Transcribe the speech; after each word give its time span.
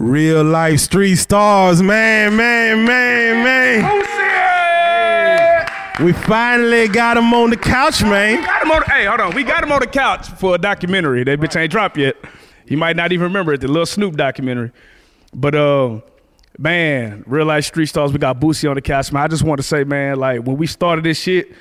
Real 0.00 0.42
life 0.42 0.80
street 0.80 1.14
stars, 1.16 1.82
man, 1.82 2.34
man, 2.34 2.86
man, 2.86 3.44
man. 3.44 4.06
We 6.02 6.14
finally 6.14 6.88
got 6.88 7.18
him 7.18 7.34
on 7.34 7.50
the 7.50 7.58
couch, 7.58 8.02
man. 8.02 8.42
Got 8.42 8.62
him 8.62 8.70
on, 8.70 8.82
hey, 8.84 9.04
hold 9.04 9.20
on. 9.20 9.34
We 9.34 9.44
got 9.44 9.62
him 9.62 9.70
on 9.70 9.80
the 9.80 9.86
couch 9.86 10.26
for 10.26 10.54
a 10.54 10.58
documentary. 10.58 11.22
That 11.24 11.38
bitch 11.38 11.54
ain't 11.54 11.70
dropped 11.70 11.98
yet. 11.98 12.16
He 12.64 12.76
might 12.76 12.96
not 12.96 13.12
even 13.12 13.24
remember 13.24 13.52
it, 13.52 13.60
the 13.60 13.68
little 13.68 13.84
Snoop 13.84 14.16
documentary. 14.16 14.72
But 15.34 15.54
uh, 15.54 16.00
man, 16.56 17.22
real 17.26 17.44
life 17.44 17.66
street 17.66 17.84
stars. 17.84 18.10
We 18.10 18.18
got 18.18 18.40
Boosie 18.40 18.70
on 18.70 18.76
the 18.76 18.82
couch, 18.82 19.12
man. 19.12 19.24
I 19.24 19.28
just 19.28 19.42
want 19.42 19.58
to 19.58 19.62
say, 19.62 19.84
man, 19.84 20.18
like 20.18 20.40
when 20.40 20.56
we 20.56 20.66
started 20.66 21.04
this 21.04 21.20
shit, 21.20 21.52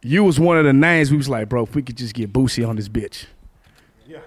you 0.00 0.22
was 0.22 0.38
one 0.38 0.58
of 0.58 0.64
the 0.64 0.72
names. 0.72 1.10
We 1.10 1.16
was 1.16 1.28
like, 1.28 1.48
bro, 1.48 1.64
if 1.64 1.74
we 1.74 1.82
could 1.82 1.96
just 1.96 2.14
get 2.14 2.32
Boosie 2.32 2.68
on 2.68 2.76
this 2.76 2.88
bitch. 2.88 3.26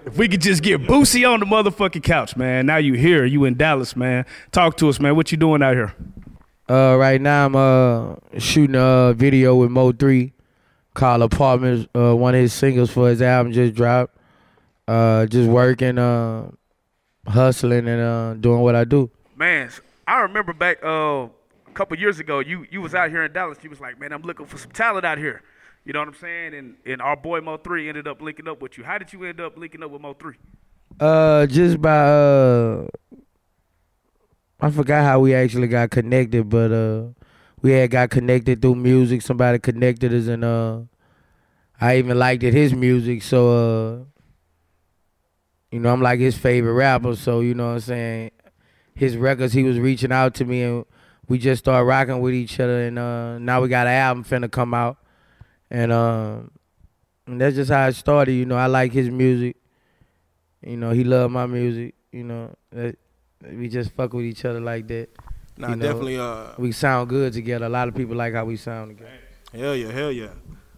If 0.06 0.18
we 0.18 0.28
could 0.28 0.42
just 0.42 0.64
get 0.64 0.82
Boosie 0.82 1.30
on 1.32 1.40
the 1.40 1.46
motherfucking 1.46 2.04
couch, 2.04 2.36
man. 2.36 2.66
Now 2.66 2.78
you 2.78 2.94
here, 2.94 3.26
you 3.26 3.46
in 3.46 3.56
Dallas, 3.56 3.96
man. 3.96 4.26
Talk 4.52 4.78
to 4.78 4.90
us, 4.90 5.00
man. 5.00 5.16
What 5.16 5.32
you 5.32 5.38
doing 5.38 5.62
out 5.62 5.76
here? 5.76 5.94
Uh, 6.70 6.98
right 6.98 7.22
now 7.22 7.46
I'm 7.46 7.56
uh 7.56 8.16
shooting 8.40 8.76
a 8.76 9.14
video 9.16 9.56
with 9.56 9.70
Mo 9.72 9.92
Three, 9.92 10.34
called 10.94 11.22
Apartments. 11.22 11.88
Uh, 11.96 12.16
one 12.16 12.36
of 12.36 12.42
his 12.42 12.54
singles 12.54 12.92
for 12.92 13.10
his 13.10 13.22
album 13.22 13.54
just 13.54 13.74
dropped. 13.74 14.16
Uh, 14.88 15.26
just 15.26 15.50
working, 15.50 15.98
uh, 15.98 16.50
hustling 17.28 17.88
and 17.88 18.02
uh 18.02 18.34
doing 18.36 18.62
what 18.62 18.76
I 18.76 18.84
do. 18.84 19.10
Man, 19.36 19.70
I 20.08 20.22
remember 20.22 20.54
back 20.54 20.84
uh, 20.84 21.28
a 21.68 21.72
couple 21.74 21.98
years 21.98 22.20
ago, 22.20 22.40
you 22.40 22.66
you 22.72 22.82
was 22.82 22.96
out 22.96 23.10
here 23.10 23.24
in 23.24 23.32
Dallas. 23.32 23.58
You 23.62 23.70
was 23.70 23.80
like, 23.80 24.00
man, 24.00 24.12
I'm 24.12 24.24
looking 24.24 24.46
for 24.46 24.58
some 24.58 24.72
talent 24.72 25.06
out 25.06 25.18
here. 25.18 25.44
You 25.88 25.94
know 25.94 26.00
what 26.00 26.10
I'm 26.10 26.16
saying? 26.16 26.54
And 26.54 26.76
and 26.86 27.02
our 27.02 27.16
boy 27.16 27.40
Mo 27.40 27.56
Three 27.56 27.88
ended 27.88 28.10
up 28.10 28.22
linking 28.22 28.50
up 28.50 28.62
with 28.62 28.78
you. 28.78 28.84
How 28.84 28.98
did 28.98 29.14
you 29.14 29.24
end 29.24 29.40
up 29.40 29.58
linking 29.58 29.82
up 29.82 29.90
with 29.90 30.02
Mo 30.02 30.14
Three? 30.16 30.36
Uh, 31.00 31.46
just 31.46 31.82
by 31.82 31.98
uh, 31.98 32.88
I 34.60 34.70
forgot 34.70 35.06
how 35.06 35.22
we 35.22 35.34
actually 35.34 35.70
got 35.70 35.90
connected, 35.90 36.50
but 36.50 36.74
uh, 36.74 37.04
we 37.62 37.72
had 37.72 37.90
got 37.90 38.10
connected 38.10 38.62
through 38.62 38.76
music. 38.76 39.22
Somebody 39.22 39.60
connected 39.60 40.14
us, 40.14 40.28
and 40.28 40.44
uh, 40.44 40.82
I 41.80 42.00
even 42.00 42.20
liked 42.20 42.44
it 42.44 42.54
his 42.54 42.74
music. 42.74 43.24
So 43.24 43.52
uh, 43.52 44.04
you 45.72 45.80
know, 45.80 45.94
I'm 45.94 46.02
like 46.02 46.20
his 46.20 46.38
favorite 46.38 46.74
rapper. 46.74 47.16
So 47.16 47.40
you 47.40 47.54
know 47.54 47.68
what 47.68 47.74
I'm 47.76 47.80
saying. 47.80 48.32
His 48.94 49.16
records, 49.16 49.54
he 49.54 49.64
was 49.64 49.80
reaching 49.80 50.12
out 50.12 50.34
to 50.34 50.44
me, 50.44 50.64
and 50.64 50.84
we 51.30 51.38
just 51.38 51.64
started 51.64 51.86
rocking 51.86 52.20
with 52.20 52.34
each 52.34 52.60
other. 52.60 52.82
And 52.88 53.00
uh, 53.00 53.38
now 53.40 53.62
we 53.62 53.70
got 53.70 53.88
an 53.88 53.94
album 53.94 54.26
finna 54.26 54.52
come 54.52 54.74
out, 54.74 54.98
and 55.70 55.92
um, 55.92 56.52
and 57.26 57.40
that's 57.42 57.56
just 57.56 57.72
how 57.72 57.88
it 57.88 57.94
started. 57.96 58.34
You 58.34 58.46
know, 58.46 58.56
I 58.56 58.68
like 58.68 58.92
his 58.92 59.10
music. 59.10 59.58
You 60.62 60.78
know, 60.78 60.92
he 60.92 61.04
loved 61.04 61.34
my 61.34 61.46
music. 61.46 61.96
You 62.12 62.24
know, 62.24 62.56
that, 62.72 62.98
we 63.52 63.68
just 63.70 63.92
fuck 63.92 64.14
with 64.14 64.26
each 64.26 64.46
other 64.46 64.60
like 64.60 64.88
that. 64.88 65.10
Nah, 65.58 65.70
You 65.70 65.76
know, 65.76 65.86
definitely. 65.86 66.18
Uh, 66.18 66.46
We 66.58 66.72
sound 66.72 67.10
good 67.10 67.34
together. 67.34 67.66
A 67.66 67.70
lot 67.70 67.88
of 67.88 67.96
people 67.96 68.16
like 68.16 68.34
how 68.34 68.46
we 68.46 68.58
sound 68.58 68.98
together. 68.98 69.12
hell 69.54 69.76
yeah, 69.76 69.92
hell 69.92 70.12
yeah. 70.12 70.30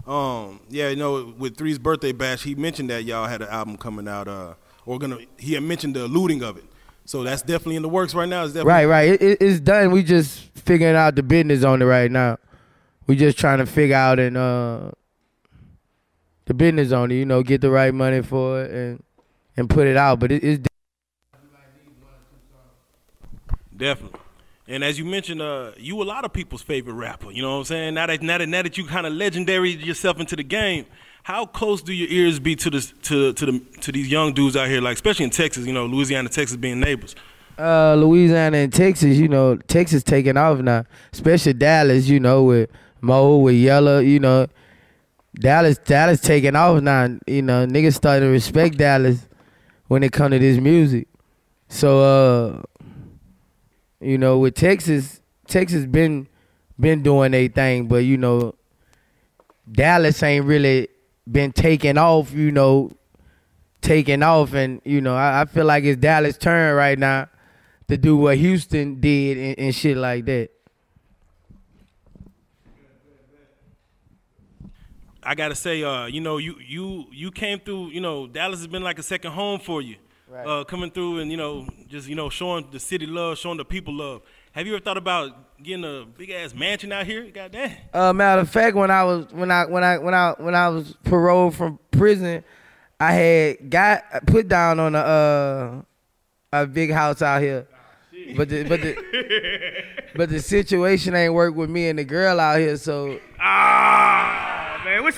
Um, 0.07 0.61
yeah, 0.69 0.89
you 0.89 0.95
know, 0.95 1.33
with 1.37 1.55
Three's 1.55 1.77
birthday 1.77 2.11
bash, 2.11 2.43
he 2.43 2.55
mentioned 2.55 2.89
that 2.89 3.03
y'all 3.03 3.27
had 3.27 3.41
an 3.41 3.49
album 3.49 3.77
coming 3.77 4.07
out. 4.07 4.27
Uh, 4.27 4.53
or 4.85 4.97
gonna. 4.97 5.19
He 5.37 5.53
had 5.53 5.63
mentioned 5.63 5.95
the 5.95 6.07
looting 6.07 6.41
of 6.41 6.57
it. 6.57 6.63
So 7.05 7.23
that's 7.23 7.41
definitely 7.41 7.75
in 7.75 7.81
the 7.81 7.89
works 7.89 8.13
right 8.13 8.29
now. 8.29 8.43
It's 8.43 8.53
definitely 8.53 8.71
Right, 8.71 8.85
right. 8.85 9.09
It, 9.09 9.21
it, 9.21 9.37
it's 9.41 9.59
done. 9.59 9.91
We 9.91 10.03
just 10.03 10.41
figuring 10.57 10.95
out 10.95 11.15
the 11.15 11.23
business 11.23 11.63
on 11.63 11.81
it 11.81 11.85
right 11.85 12.09
now. 12.11 12.37
We 13.09 13.15
just 13.15 13.39
trying 13.39 13.57
to 13.57 13.65
figure 13.65 13.95
out 13.95 14.19
and 14.19 14.38
uh 14.38 14.91
the 16.45 16.53
business 16.53 16.91
on 16.91 17.09
it. 17.11 17.15
You 17.15 17.25
know, 17.25 17.41
get 17.41 17.59
the 17.59 17.71
right 17.71 17.91
money 17.93 18.21
for 18.21 18.61
it 18.61 18.71
and 18.71 19.03
and 19.57 19.67
put 19.67 19.88
it 19.88 19.97
out. 19.97 20.19
But 20.19 20.31
it, 20.31 20.43
it's 20.43 20.67
Definitely. 23.75 24.19
And 24.67 24.83
as 24.83 24.99
you 24.99 25.05
mentioned, 25.05 25.41
uh, 25.41 25.71
you 25.77 25.99
a 26.02 26.03
lot 26.03 26.23
of 26.25 26.33
people's 26.33 26.61
favorite 26.61 26.93
rapper. 26.93 27.31
You 27.31 27.41
know 27.41 27.53
what 27.53 27.57
I'm 27.59 27.63
saying? 27.65 27.93
Now 27.95 28.05
that 28.07 28.21
now 28.21 28.37
that, 28.37 28.47
now 28.47 28.61
that 28.61 28.77
you 28.77 28.85
kind 28.85 29.07
of 29.07 29.13
legendary 29.13 29.71
yourself 29.71 30.19
into 30.19 30.35
the 30.35 30.43
game, 30.43 30.86
how 31.23 31.45
close 31.47 31.81
do 31.81 31.93
your 31.93 32.09
ears 32.09 32.39
be 32.39 32.55
to 32.58 32.70
this 32.70 32.93
to 33.03 33.33
to 33.33 33.45
the 33.45 33.59
to 33.81 33.91
these 33.91 34.08
young 34.09 34.33
dudes 34.33 34.55
out 34.55 34.67
here, 34.67 34.81
like 34.81 34.95
especially 34.95 35.26
in 35.26 35.31
Texas? 35.31 35.65
You 35.65 35.73
know, 35.73 35.87
Louisiana, 35.87 36.30
Texas 36.30 36.58
being 36.58 36.80
neighbors. 36.80 37.15
uh, 37.58 37.95
Louisiana 37.95 38.58
and 38.58 38.71
Texas, 38.73 39.17
you 39.17 39.27
know, 39.27 39.55
Texas 39.55 40.03
taking 40.03 40.37
off 40.37 40.59
now, 40.59 40.86
especially 41.14 41.53
Dallas, 41.53 42.08
you 42.08 42.20
know, 42.20 42.43
with 42.43 42.70
Mo, 43.02 43.37
with 43.37 43.55
Yella, 43.55 44.02
you 44.02 44.20
know, 44.20 44.48
Dallas, 45.36 45.77
Dallas 45.77 46.21
taking 46.21 46.55
off 46.55 46.82
now. 46.82 47.17
You 47.27 47.42
know, 47.42 47.65
niggas 47.65 47.95
starting 47.95 48.27
to 48.27 48.32
respect 48.32 48.77
Dallas 48.77 49.27
when 49.87 50.04
it 50.04 50.11
come 50.11 50.32
to 50.32 50.39
this 50.39 50.60
music. 50.60 51.08
So, 51.67 52.02
uh, 52.02 52.86
you 53.99 54.17
know, 54.17 54.39
with 54.39 54.55
Texas, 54.55 55.21
Texas 55.48 55.86
been 55.86 56.27
been 56.80 57.04
doing 57.04 57.32
their 57.32 57.48
thing, 57.49 57.88
but 57.88 58.05
you 58.05 58.17
know, 58.17 58.55
Dallas 59.71 60.23
ain't 60.23 60.45
really 60.45 60.88
been 61.30 61.52
taking 61.52 61.98
off. 61.98 62.33
You 62.33 62.52
know, 62.52 62.92
taking 63.82 64.23
off, 64.23 64.54
and 64.54 64.82
you 64.86 65.02
know, 65.02 65.15
I, 65.15 65.42
I 65.42 65.45
feel 65.45 65.65
like 65.65 65.83
it's 65.83 65.99
Dallas' 65.99 66.38
turn 66.38 66.76
right 66.76 66.98
now 66.98 67.27
to 67.88 67.98
do 67.98 68.15
what 68.17 68.38
Houston 68.38 68.99
did 68.99 69.38
and, 69.38 69.59
and 69.59 69.76
shit 69.76 69.98
like 69.98 70.26
that. 70.26 70.49
I 75.23 75.35
gotta 75.35 75.55
say, 75.55 75.83
uh, 75.83 76.05
you 76.05 76.21
know, 76.21 76.37
you 76.37 76.55
you 76.65 77.07
you 77.11 77.31
came 77.31 77.59
through. 77.59 77.89
You 77.89 78.02
know, 78.02 78.27
Dallas 78.27 78.59
has 78.59 78.67
been 78.67 78.83
like 78.83 78.99
a 78.99 79.03
second 79.03 79.31
home 79.31 79.59
for 79.59 79.81
you. 79.81 79.97
Right. 80.27 80.45
Uh, 80.45 80.63
coming 80.63 80.91
through 80.91 81.19
and 81.19 81.31
you 81.31 81.37
know, 81.37 81.67
just 81.87 82.07
you 82.07 82.15
know, 82.15 82.30
showing 82.30 82.67
the 82.71 82.80
city 82.80 83.05
love, 83.07 83.37
showing 83.37 83.58
the 83.58 83.65
people 83.65 83.93
love. 83.95 84.21
Have 84.52 84.67
you 84.67 84.75
ever 84.75 84.83
thought 84.83 84.97
about 84.97 85.61
getting 85.61 85.83
a 85.83 86.05
big 86.05 86.29
ass 86.29 86.53
mansion 86.53 86.91
out 86.91 87.05
here? 87.05 87.29
God 87.33 87.52
damn. 87.52 87.75
Uh, 87.93 88.13
matter 88.13 88.41
of 88.41 88.49
fact, 88.49 88.75
when 88.75 88.91
I 88.91 89.03
was 89.03 89.25
when 89.31 89.52
I 89.52 89.65
when 89.65 89.83
I 89.83 89.97
when 89.97 90.13
I 90.13 90.35
when 90.37 90.55
I 90.55 90.69
was 90.69 90.95
paroled 91.03 91.55
from 91.55 91.79
prison, 91.91 92.43
I 92.99 93.11
had 93.11 93.69
got 93.69 94.03
put 94.27 94.47
down 94.47 94.79
on 94.79 94.95
a 94.95 94.99
uh, 94.99 95.81
a 96.53 96.67
big 96.67 96.91
house 96.91 97.21
out 97.21 97.41
here, 97.41 97.67
but 98.35 98.49
the 98.49 98.63
but 98.63 98.81
the 98.81 99.83
but 100.15 100.29
the 100.29 100.39
situation 100.39 101.15
ain't 101.15 101.33
work 101.33 101.55
with 101.55 101.69
me 101.69 101.89
and 101.89 101.97
the 101.97 102.03
girl 102.03 102.39
out 102.39 102.59
here. 102.59 102.77
So 102.77 103.19
Ah, 103.39 103.87
man, 103.99 104.18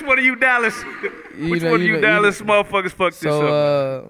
which 0.00 0.06
one 0.08 0.18
of 0.18 0.24
you 0.24 0.36
Dallas? 0.36 0.74
You 1.38 1.50
which 1.50 1.62
know- 1.62 1.70
one 1.72 1.80
of 1.80 1.86
you 1.86 1.94
you 1.94 2.00
know- 2.00 2.06
Dallas 2.06 2.40
motherfuckers 2.42 2.92
fucked 2.92 3.20
this 3.20 3.30
up? 3.32 3.40
so 3.40 3.46
uh, 4.04 4.08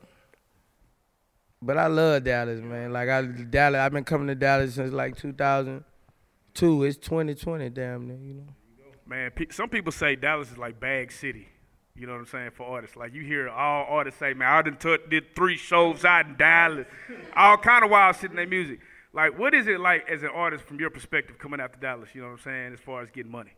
but 1.60 1.78
I 1.78 1.86
love 1.86 2.24
Dallas, 2.24 2.60
man. 2.60 2.92
Like 2.92 3.08
I 3.08 3.22
Dallas, 3.22 3.78
I've 3.78 3.92
been 3.92 4.04
coming 4.04 4.26
to 4.28 4.34
Dallas 4.34 4.74
since 4.74 4.92
like 4.92 5.16
2002. 5.16 6.84
It's 6.84 6.96
2020, 6.98 7.70
damn 7.70 8.08
near, 8.08 8.16
you 8.16 8.34
know. 8.34 8.46
Man, 9.06 9.30
pe- 9.30 9.46
some 9.50 9.68
people 9.68 9.92
say 9.92 10.16
Dallas 10.16 10.50
is 10.50 10.58
like 10.58 10.80
Bag 10.80 11.12
City. 11.12 11.48
You 11.94 12.06
know 12.06 12.14
what 12.14 12.20
I'm 12.20 12.26
saying 12.26 12.50
for 12.54 12.66
artists. 12.66 12.96
Like 12.96 13.12
you 13.12 13.22
hear 13.22 13.48
all 13.50 13.84
artists 13.88 14.18
say, 14.18 14.32
"Man, 14.32 14.48
I 14.48 14.62
done 14.62 14.78
took, 14.78 15.10
did 15.10 15.36
three 15.36 15.56
shows 15.58 16.04
out 16.06 16.26
in 16.26 16.36
Dallas." 16.36 16.86
all 17.36 17.58
kind 17.58 17.84
of 17.84 17.90
wild 17.90 18.16
shit 18.16 18.30
in 18.30 18.36
their 18.36 18.46
music. 18.46 18.80
Like, 19.12 19.38
what 19.38 19.52
is 19.54 19.66
it 19.66 19.78
like 19.78 20.08
as 20.08 20.22
an 20.22 20.30
artist 20.34 20.64
from 20.64 20.80
your 20.80 20.88
perspective 20.88 21.38
coming 21.38 21.60
out 21.60 21.74
to 21.74 21.78
Dallas? 21.78 22.08
You 22.14 22.22
know 22.22 22.28
what 22.28 22.32
I'm 22.34 22.38
saying 22.44 22.72
as 22.72 22.80
far 22.80 23.02
as 23.02 23.10
getting 23.10 23.30
money. 23.30 23.52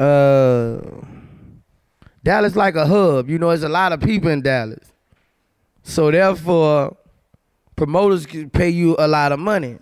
Uh 0.00 0.80
Dallas 2.22 2.56
like 2.56 2.74
a 2.74 2.86
hub. 2.86 3.30
You 3.30 3.38
know, 3.38 3.48
there's 3.48 3.62
a 3.62 3.68
lot 3.68 3.92
of 3.92 4.00
people 4.00 4.30
in 4.30 4.42
Dallas. 4.42 4.92
So 5.82 6.10
therefore, 6.10 6.96
promoters 7.76 8.26
can 8.26 8.50
pay 8.50 8.68
you 8.68 8.96
a 8.98 9.08
lot 9.08 9.32
of 9.32 9.38
money. 9.38 9.78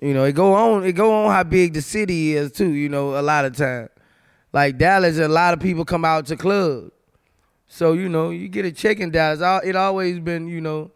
You 0.00 0.14
know, 0.14 0.24
it 0.24 0.32
go 0.32 0.54
on 0.54 0.84
it 0.84 0.92
go 0.92 1.24
on 1.24 1.30
how 1.30 1.44
big 1.44 1.74
the 1.74 1.82
city 1.82 2.34
is 2.34 2.52
too, 2.52 2.70
you 2.70 2.88
know, 2.88 3.18
a 3.18 3.22
lot 3.22 3.44
of 3.44 3.56
time. 3.56 3.88
Like 4.52 4.76
Dallas, 4.78 5.18
a 5.18 5.28
lot 5.28 5.54
of 5.54 5.60
people 5.60 5.84
come 5.84 6.04
out 6.04 6.26
to 6.26 6.36
clubs. 6.36 6.90
So, 7.68 7.94
you 7.94 8.08
know, 8.08 8.30
you 8.30 8.48
get 8.48 8.66
a 8.66 8.72
check 8.72 9.00
in 9.00 9.10
Dallas. 9.10 9.40
It 9.64 9.76
always 9.76 10.18
been, 10.18 10.46
you 10.46 10.60
know, 10.60 10.90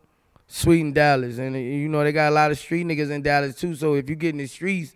sweet 0.46 0.80
in 0.80 0.92
Dallas. 0.92 1.38
And, 1.38 1.56
you 1.56 1.88
know, 1.88 2.04
they 2.04 2.12
got 2.12 2.30
a 2.30 2.34
lot 2.34 2.50
of 2.50 2.58
street 2.58 2.86
niggas 2.86 3.10
in 3.10 3.22
Dallas 3.22 3.54
too. 3.54 3.74
So 3.74 3.94
if 3.94 4.10
you 4.10 4.16
get 4.16 4.30
in 4.30 4.38
the 4.38 4.46
streets 4.46 4.94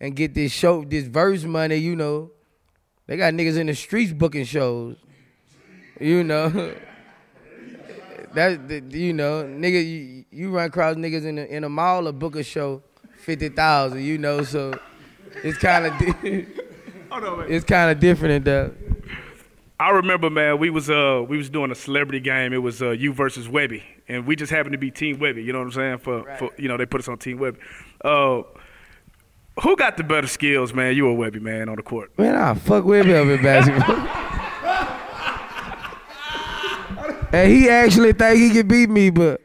and 0.00 0.14
get 0.14 0.34
this 0.34 0.52
show, 0.52 0.84
this 0.84 1.04
verse 1.04 1.44
money, 1.44 1.76
you 1.76 1.96
know, 1.96 2.30
they 3.06 3.16
got 3.16 3.34
niggas 3.34 3.58
in 3.58 3.66
the 3.66 3.74
streets 3.74 4.12
booking 4.12 4.44
shows. 4.44 4.96
You 6.00 6.24
know. 6.24 6.74
that, 8.34 8.90
you 8.90 9.12
know, 9.12 9.44
nigga, 9.44 9.84
you, 9.84 10.24
you 10.30 10.50
run 10.50 10.66
across 10.66 10.96
niggas 10.96 11.24
in 11.24 11.38
a, 11.38 11.44
in 11.44 11.64
a 11.64 11.68
mall 11.68 12.06
or 12.06 12.12
book 12.12 12.36
a 12.36 12.42
show, 12.42 12.82
50,000, 13.18 14.02
you 14.02 14.18
know, 14.18 14.42
so 14.42 14.78
it's 15.42 15.58
kind 15.58 15.86
of 15.86 15.98
di- 15.98 16.14
it's 17.48 17.64
kind 17.64 17.90
of 17.90 17.98
different 17.98 18.34
in 18.34 18.44
that. 18.44 18.74
I 19.78 19.90
remember, 19.90 20.30
man, 20.30 20.58
we 20.58 20.70
was 20.70 20.88
uh 20.88 21.22
we 21.28 21.36
was 21.36 21.50
doing 21.50 21.70
a 21.70 21.74
celebrity 21.74 22.20
game. 22.20 22.54
It 22.54 22.62
was 22.62 22.80
uh 22.80 22.90
you 22.90 23.12
versus 23.12 23.46
Webbie, 23.46 23.82
and 24.08 24.26
we 24.26 24.34
just 24.34 24.50
happened 24.50 24.72
to 24.72 24.78
be 24.78 24.90
Team 24.90 25.18
Webbie. 25.18 25.44
You 25.44 25.52
know 25.52 25.58
what 25.58 25.66
I'm 25.66 25.72
saying? 25.72 25.98
For 25.98 26.36
for 26.38 26.50
you 26.56 26.68
know 26.68 26.78
they 26.78 26.86
put 26.86 27.00
us 27.00 27.08
on 27.08 27.18
Team 27.18 27.38
Webbie. 27.38 27.58
Uh, 28.02 28.42
who 29.62 29.76
got 29.76 29.96
the 29.96 30.04
better 30.04 30.26
skills, 30.26 30.74
man? 30.74 30.96
You 30.96 31.08
or 31.08 31.16
Webbie, 31.16 31.40
man, 31.40 31.68
on 31.68 31.76
the 31.76 31.82
court? 31.82 32.10
Man, 32.18 32.34
I 32.34 32.54
fuck 32.54 32.84
with 32.84 33.06
him 33.06 33.30
in 33.30 33.42
basketball. 33.42 33.96
and 37.32 37.50
he 37.50 37.68
actually 37.68 38.12
think 38.12 38.38
he 38.38 38.50
can 38.50 38.68
beat 38.68 38.90
me, 38.90 39.10
but 39.10 39.40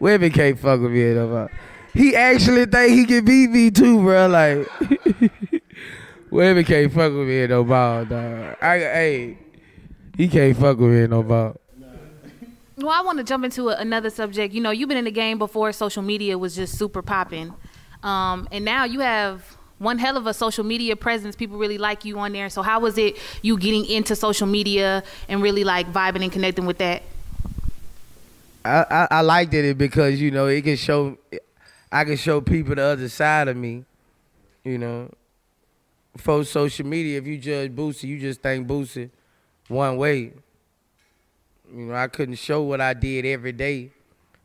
Webbie 0.00 0.32
can't 0.32 0.58
fuck 0.58 0.80
with 0.80 0.92
me 0.92 1.14
no 1.14 1.28
more. 1.28 1.50
He 1.92 2.16
actually 2.16 2.66
think 2.66 2.92
he 2.92 3.06
can 3.06 3.24
beat 3.24 3.50
me 3.50 3.70
too, 3.70 4.02
bro. 4.02 4.26
Like 4.26 4.68
Webbie 6.30 6.66
can't 6.66 6.92
fuck 6.92 7.12
with 7.12 7.28
me 7.28 7.46
no 7.46 7.64
more, 7.64 8.04
dog. 8.04 8.56
I 8.60 8.78
hey, 8.78 9.38
he 10.16 10.28
can't 10.28 10.56
fuck 10.56 10.78
with 10.78 10.90
me 10.90 11.06
no 11.06 11.22
more. 11.22 11.56
Well, 12.76 12.90
I 12.90 13.02
want 13.02 13.18
to 13.18 13.24
jump 13.24 13.44
into 13.44 13.68
a, 13.68 13.76
another 13.76 14.10
subject. 14.10 14.52
You 14.52 14.60
know, 14.60 14.72
you've 14.72 14.88
been 14.88 14.98
in 14.98 15.04
the 15.04 15.12
game 15.12 15.38
before 15.38 15.70
social 15.72 16.02
media 16.02 16.36
was 16.36 16.56
just 16.56 16.76
super 16.76 17.02
popping. 17.02 17.54
Um, 18.04 18.46
and 18.52 18.64
now 18.64 18.84
you 18.84 19.00
have 19.00 19.56
one 19.78 19.98
hell 19.98 20.16
of 20.16 20.26
a 20.26 20.34
social 20.34 20.62
media 20.62 20.94
presence. 20.94 21.34
People 21.34 21.58
really 21.58 21.78
like 21.78 22.04
you 22.04 22.18
on 22.18 22.32
there. 22.32 22.48
So 22.50 22.62
how 22.62 22.80
was 22.80 22.98
it 22.98 23.16
you 23.42 23.58
getting 23.58 23.86
into 23.86 24.14
social 24.14 24.46
media 24.46 25.02
and 25.28 25.42
really 25.42 25.64
like 25.64 25.92
vibing 25.92 26.22
and 26.22 26.30
connecting 26.30 26.66
with 26.66 26.78
that? 26.78 27.02
I, 28.64 28.86
I, 28.90 29.08
I 29.10 29.20
liked 29.22 29.52
it 29.54 29.76
because 29.76 30.20
you 30.20 30.30
know 30.30 30.46
it 30.46 30.62
can 30.62 30.76
show 30.76 31.18
I 31.90 32.04
can 32.04 32.16
show 32.16 32.40
people 32.40 32.74
the 32.74 32.82
other 32.82 33.08
side 33.08 33.48
of 33.48 33.56
me. 33.56 33.84
You 34.64 34.78
know, 34.78 35.10
for 36.16 36.44
social 36.44 36.86
media, 36.86 37.18
if 37.18 37.26
you 37.26 37.36
judge 37.38 37.74
Boosie, 37.74 38.04
you 38.04 38.18
just 38.18 38.40
think 38.40 38.66
Boosie 38.66 39.10
one 39.68 39.96
way. 39.96 40.32
You 41.74 41.86
know, 41.86 41.94
I 41.94 42.06
couldn't 42.08 42.36
show 42.36 42.62
what 42.62 42.80
I 42.80 42.94
did 42.94 43.26
every 43.26 43.52
day, 43.52 43.90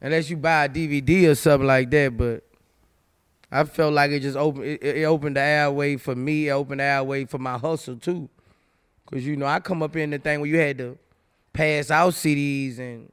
unless 0.01 0.29
you 0.29 0.37
buy 0.37 0.65
a 0.65 0.69
DVD 0.69 1.29
or 1.29 1.35
something 1.35 1.67
like 1.67 1.89
that. 1.91 2.17
But 2.17 2.43
I 3.51 3.63
felt 3.63 3.93
like 3.93 4.11
it 4.11 4.21
just 4.21 4.37
opened 4.37 4.65
it, 4.65 4.83
it 4.83 5.05
opened 5.05 5.35
the 5.35 5.41
airway 5.41 5.97
for 5.97 6.15
me, 6.15 6.49
it 6.49 6.51
opened 6.51 6.79
the 6.79 6.85
airway 6.85 7.25
for 7.25 7.37
my 7.37 7.57
hustle 7.57 7.97
too. 7.97 8.29
Cause 9.05 9.23
you 9.23 9.35
know, 9.35 9.47
I 9.47 9.59
come 9.59 9.81
up 9.81 9.95
in 9.95 10.11
the 10.11 10.19
thing 10.19 10.39
where 10.39 10.49
you 10.49 10.59
had 10.59 10.77
to 10.77 10.97
pass 11.51 11.89
out 11.89 12.13
CDs 12.13 12.77
and 12.77 13.11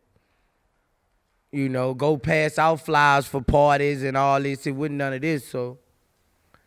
you 1.53 1.69
know, 1.69 1.95
go 1.95 2.19
pass 2.19 2.59
out 2.59 2.85
flyers 2.85 3.27
for 3.27 3.41
parties 3.41 4.03
and 4.03 4.17
all 4.17 4.41
this. 4.41 4.67
It 4.67 4.73
wasn't 4.73 4.97
none 4.97 5.15
of 5.15 5.23
this. 5.23 5.49
So 5.49 5.79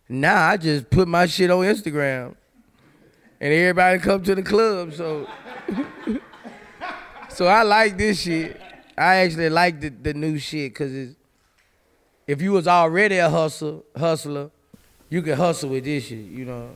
now 0.08 0.50
I 0.50 0.58
just 0.58 0.90
put 0.90 1.08
my 1.08 1.28
shit 1.28 1.52
on 1.52 1.64
Instagram. 1.64 2.36
And 3.42 3.54
everybody 3.54 4.00
come 4.00 4.24
to 4.24 4.36
the 4.36 4.42
club. 4.42 4.94
So 4.94 5.28
So 7.40 7.48
I 7.48 7.64
like 7.64 7.98
this 7.98 8.24
shit. 8.24 8.60
I 8.98 9.16
actually 9.18 9.50
like 9.50 9.80
the, 9.80 9.88
the 9.88 10.14
new 10.14 10.38
shit 10.38 10.74
because 10.74 10.94
it's 10.94 11.16
if 12.30 12.44
you 12.44 12.52
was 12.52 12.68
already 12.68 13.18
a 13.18 13.28
hustle 13.28 13.84
hustler, 13.98 14.52
you 15.10 15.24
can 15.24 15.36
hustle 15.36 15.72
with 15.72 15.84
this 15.84 16.06
shit, 16.06 16.20
you 16.20 16.46
know. 16.46 16.70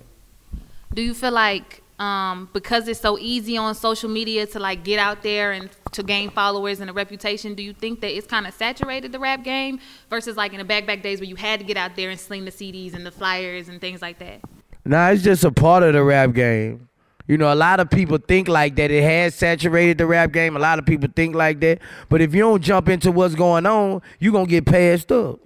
Do 0.92 1.04
you 1.04 1.14
feel 1.14 1.32
like 1.32 1.84
um, 2.00 2.50
because 2.54 2.88
it's 2.88 3.00
so 3.00 3.20
easy 3.20 3.56
on 3.56 3.76
social 3.76 4.10
media 4.10 4.48
to 4.48 4.60
like 4.60 4.84
get 4.84 4.98
out 4.98 5.22
there 5.22 5.52
and 5.52 5.70
to 5.92 6.02
gain 6.02 6.32
followers 6.32 6.80
and 6.80 6.90
a 6.90 6.94
reputation, 6.94 7.54
do 7.54 7.62
you 7.62 7.72
think 7.72 8.02
that 8.02 8.18
it's 8.18 8.26
kind 8.26 8.48
of 8.48 8.54
saturated 8.56 9.12
the 9.12 9.20
rap 9.20 9.44
game 9.44 9.80
versus 10.10 10.36
like 10.36 10.54
in 10.54 10.58
the 10.58 10.66
back 10.66 10.88
back 10.88 11.04
days 11.04 11.20
where 11.20 11.30
you 11.30 11.36
had 11.36 11.60
to 11.60 11.66
get 11.68 11.78
out 11.78 11.96
there 11.96 12.10
and 12.10 12.20
sling 12.20 12.46
the 12.46 12.52
CDs 12.52 12.96
and 12.96 13.06
the 13.06 13.12
flyers 13.12 13.70
and 13.70 13.80
things 13.80 14.02
like 14.02 14.18
that? 14.18 14.42
Nah, 14.86 15.10
it's 15.10 15.22
just 15.22 15.44
a 15.44 15.52
part 15.52 15.84
of 15.84 15.94
the 15.94 16.04
rap 16.04 16.34
game. 16.34 16.90
You 17.28 17.38
know, 17.38 17.54
a 17.54 17.56
lot 17.56 17.80
of 17.80 17.90
people 17.90 18.18
think 18.18 18.48
like 18.48 18.76
that. 18.76 18.92
It 18.92 19.04
has 19.04 19.36
saturated 19.36 19.98
the 19.98 20.06
rap 20.06 20.32
game. 20.32 20.58
A 20.58 20.60
lot 20.60 20.78
of 20.78 20.86
people 20.86 21.10
think 21.16 21.36
like 21.36 21.60
that. 21.62 21.80
But 22.10 22.22
if 22.22 22.36
you 22.36 22.42
don't 22.42 22.62
jump 22.62 22.90
into 22.90 23.12
what's 23.12 23.36
going 23.36 23.66
on, 23.66 24.02
you 24.20 24.32
gonna 24.32 24.46
get 24.46 24.66
passed 24.66 25.12
up. 25.12 25.40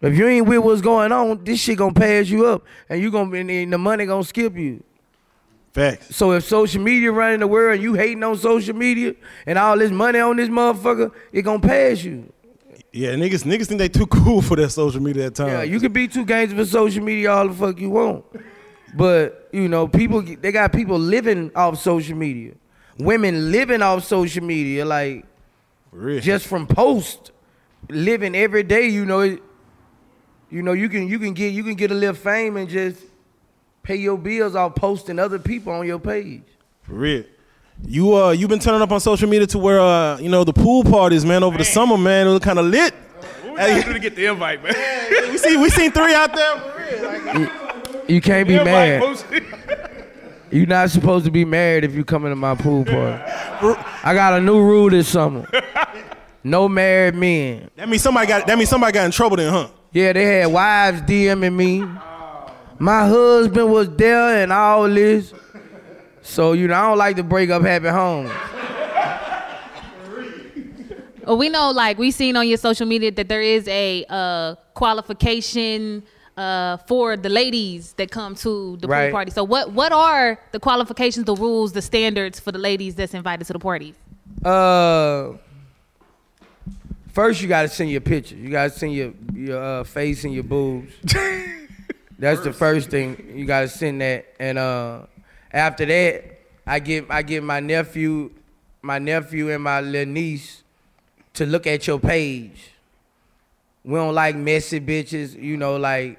If 0.00 0.16
you 0.16 0.26
ain't 0.26 0.48
with 0.48 0.60
what's 0.60 0.80
going 0.80 1.12
on, 1.12 1.44
this 1.44 1.60
shit 1.60 1.78
gonna 1.78 1.94
pass 1.94 2.28
you 2.28 2.46
up, 2.46 2.64
and 2.88 3.00
you 3.00 3.10
gonna 3.10 3.36
and 3.36 3.72
the 3.72 3.78
money 3.78 4.06
gonna 4.06 4.24
skip 4.24 4.56
you. 4.56 4.82
Facts. 5.72 6.16
So 6.16 6.32
if 6.32 6.44
social 6.44 6.82
media 6.82 7.12
running 7.12 7.40
the 7.40 7.46
world, 7.46 7.74
and 7.74 7.82
you 7.82 7.94
hating 7.94 8.22
on 8.22 8.36
social 8.36 8.74
media 8.74 9.14
and 9.46 9.58
all 9.58 9.78
this 9.78 9.90
money 9.90 10.18
on 10.18 10.36
this 10.36 10.48
motherfucker, 10.48 11.12
it 11.32 11.42
gonna 11.42 11.60
pass 11.60 12.02
you. 12.02 12.32
Yeah, 12.92 13.10
niggas 13.10 13.44
niggas 13.44 13.68
think 13.68 13.78
they 13.78 13.88
too 13.88 14.06
cool 14.06 14.42
for 14.42 14.56
that 14.56 14.70
social 14.70 15.00
media 15.00 15.26
at 15.26 15.34
times. 15.34 15.52
Yeah, 15.52 15.62
you 15.62 15.80
can 15.80 15.92
be 15.92 16.08
too 16.08 16.24
games 16.24 16.52
for 16.52 16.64
social 16.64 17.02
media 17.02 17.30
all 17.30 17.48
the 17.48 17.54
fuck 17.54 17.78
you 17.78 17.90
want. 17.90 18.24
But, 18.94 19.48
you 19.52 19.68
know, 19.68 19.88
people 19.88 20.22
they 20.22 20.52
got 20.52 20.72
people 20.72 20.98
living 20.98 21.50
off 21.54 21.78
social 21.78 22.16
media. 22.16 22.52
Women 22.98 23.50
living 23.50 23.80
off 23.82 24.04
social 24.04 24.44
media, 24.44 24.84
like 24.84 25.24
For 25.90 25.96
real. 25.96 26.20
just 26.20 26.46
from 26.46 26.66
post. 26.66 27.30
Living 27.88 28.36
every 28.36 28.62
day, 28.62 28.86
you 28.88 29.04
know, 29.04 29.20
it, 29.20 29.42
you 30.50 30.62
know, 30.62 30.72
you 30.72 30.88
can 30.88 31.08
you 31.08 31.18
can 31.18 31.32
get 31.32 31.52
you 31.52 31.64
can 31.64 31.74
get 31.74 31.90
a 31.90 31.94
little 31.94 32.14
fame 32.14 32.56
and 32.56 32.68
just 32.68 33.02
pay 33.82 33.96
your 33.96 34.16
bills 34.16 34.54
off 34.54 34.74
posting 34.76 35.18
other 35.18 35.38
people 35.38 35.72
on 35.72 35.86
your 35.86 35.98
page. 35.98 36.42
For 36.82 36.92
real. 36.94 37.24
You 37.84 38.14
uh 38.14 38.30
you 38.30 38.46
been 38.46 38.60
turning 38.60 38.82
up 38.82 38.92
on 38.92 39.00
social 39.00 39.28
media 39.28 39.46
to 39.48 39.58
where 39.58 39.80
uh 39.80 40.18
you 40.18 40.28
know 40.28 40.44
the 40.44 40.52
pool 40.52 40.84
parties 40.84 41.24
man 41.24 41.42
over 41.42 41.58
the 41.58 41.64
summer 41.64 41.96
man 41.98 42.28
it 42.28 42.30
was 42.30 42.40
kind 42.40 42.58
of 42.58 42.66
lit. 42.66 42.94
What 43.42 43.52
we 43.52 43.56
gotta 43.56 43.82
do 43.82 43.92
to 43.94 43.98
get 43.98 44.14
the 44.14 44.26
invite, 44.26 44.62
man? 44.62 44.74
we 45.30 45.38
see 45.38 45.56
we 45.56 45.70
seen 45.70 45.90
three 45.90 46.14
out 46.14 46.34
there. 46.34 46.58
For 46.58 46.78
real. 46.78 47.34
Like, 47.34 47.61
You 48.08 48.20
can't 48.20 48.48
be 48.48 48.56
Invite, 48.56 49.00
mad. 49.00 49.44
You're 50.50 50.66
not 50.66 50.90
supposed 50.90 51.24
to 51.24 51.30
be 51.30 51.44
married 51.44 51.84
if 51.84 51.94
you 51.94 52.04
come 52.04 52.24
into 52.24 52.36
my 52.36 52.54
pool 52.54 52.84
party. 52.84 53.22
I 54.04 54.12
got 54.14 54.34
a 54.34 54.40
new 54.40 54.60
rule 54.60 54.90
this 54.90 55.08
summer. 55.08 55.46
No 56.44 56.68
married 56.68 57.14
men. 57.14 57.70
that 57.76 57.88
means 57.88 58.02
somebody 58.02 58.26
got 58.26 58.48
that 58.48 58.58
means 58.58 58.68
somebody 58.68 58.92
got 58.92 59.04
in 59.04 59.12
trouble 59.12 59.36
then, 59.36 59.52
huh? 59.52 59.68
Yeah, 59.92 60.12
they 60.12 60.40
had 60.40 60.46
wives 60.46 61.00
DMing 61.02 61.54
me. 61.54 61.84
My 62.80 63.06
husband 63.06 63.70
was 63.70 63.88
there 63.94 64.42
and 64.42 64.52
all 64.52 64.88
this. 64.88 65.32
So, 66.22 66.52
you 66.54 66.66
know, 66.66 66.74
I 66.74 66.82
don't 66.88 66.98
like 66.98 67.14
to 67.14 67.22
break 67.22 67.50
up 67.50 67.62
happy 67.62 67.86
homes. 67.86 68.32
Well, 71.24 71.38
we 71.38 71.48
know, 71.48 71.70
like 71.70 71.98
we 71.98 72.10
seen 72.10 72.34
on 72.36 72.48
your 72.48 72.58
social 72.58 72.86
media, 72.86 73.12
that 73.12 73.28
there 73.28 73.42
is 73.42 73.68
a 73.68 74.04
uh, 74.08 74.56
qualification 74.74 76.02
uh, 76.36 76.76
for 76.88 77.16
the 77.16 77.28
ladies 77.28 77.92
that 77.94 78.10
come 78.10 78.34
to 78.36 78.76
the 78.78 78.88
Right. 78.88 79.06
pool 79.10 79.16
party. 79.18 79.30
So, 79.30 79.44
what 79.44 79.72
what 79.72 79.92
are 79.92 80.38
the 80.52 80.58
qualifications, 80.60 81.26
the 81.26 81.34
rules, 81.36 81.72
the 81.72 81.82
standards 81.82 82.40
for 82.40 82.52
the 82.52 82.58
ladies 82.58 82.94
that's 82.94 83.14
invited 83.14 83.46
to 83.48 83.52
the 83.52 83.58
party? 83.58 83.94
Uh, 84.44 85.32
first 87.12 87.42
you 87.42 87.48
gotta 87.48 87.68
send 87.68 87.90
your 87.90 88.00
picture. 88.00 88.34
You 88.36 88.50
gotta 88.50 88.70
send 88.70 88.94
your 88.94 89.12
your 89.34 89.62
uh, 89.62 89.84
face 89.84 90.24
and 90.24 90.32
your 90.34 90.44
boobs. 90.44 90.92
That's 92.18 92.40
the 92.42 92.52
first 92.52 92.88
thing 92.88 93.32
you 93.34 93.44
gotta 93.46 93.68
send 93.68 94.00
that. 94.00 94.26
And 94.38 94.56
uh, 94.58 95.00
after 95.52 95.84
that, 95.86 96.24
I 96.66 96.78
get 96.78 97.06
I 97.10 97.22
get 97.22 97.42
my 97.42 97.60
nephew, 97.60 98.30
my 98.80 98.98
nephew 98.98 99.50
and 99.50 99.62
my 99.62 99.80
little 99.80 100.12
niece 100.12 100.62
to 101.34 101.44
look 101.46 101.66
at 101.66 101.86
your 101.86 101.98
page. 101.98 102.71
We 103.84 103.94
don't 103.94 104.14
like 104.14 104.36
messy 104.36 104.80
bitches, 104.80 105.40
you 105.40 105.56
know, 105.56 105.76
like 105.76 106.18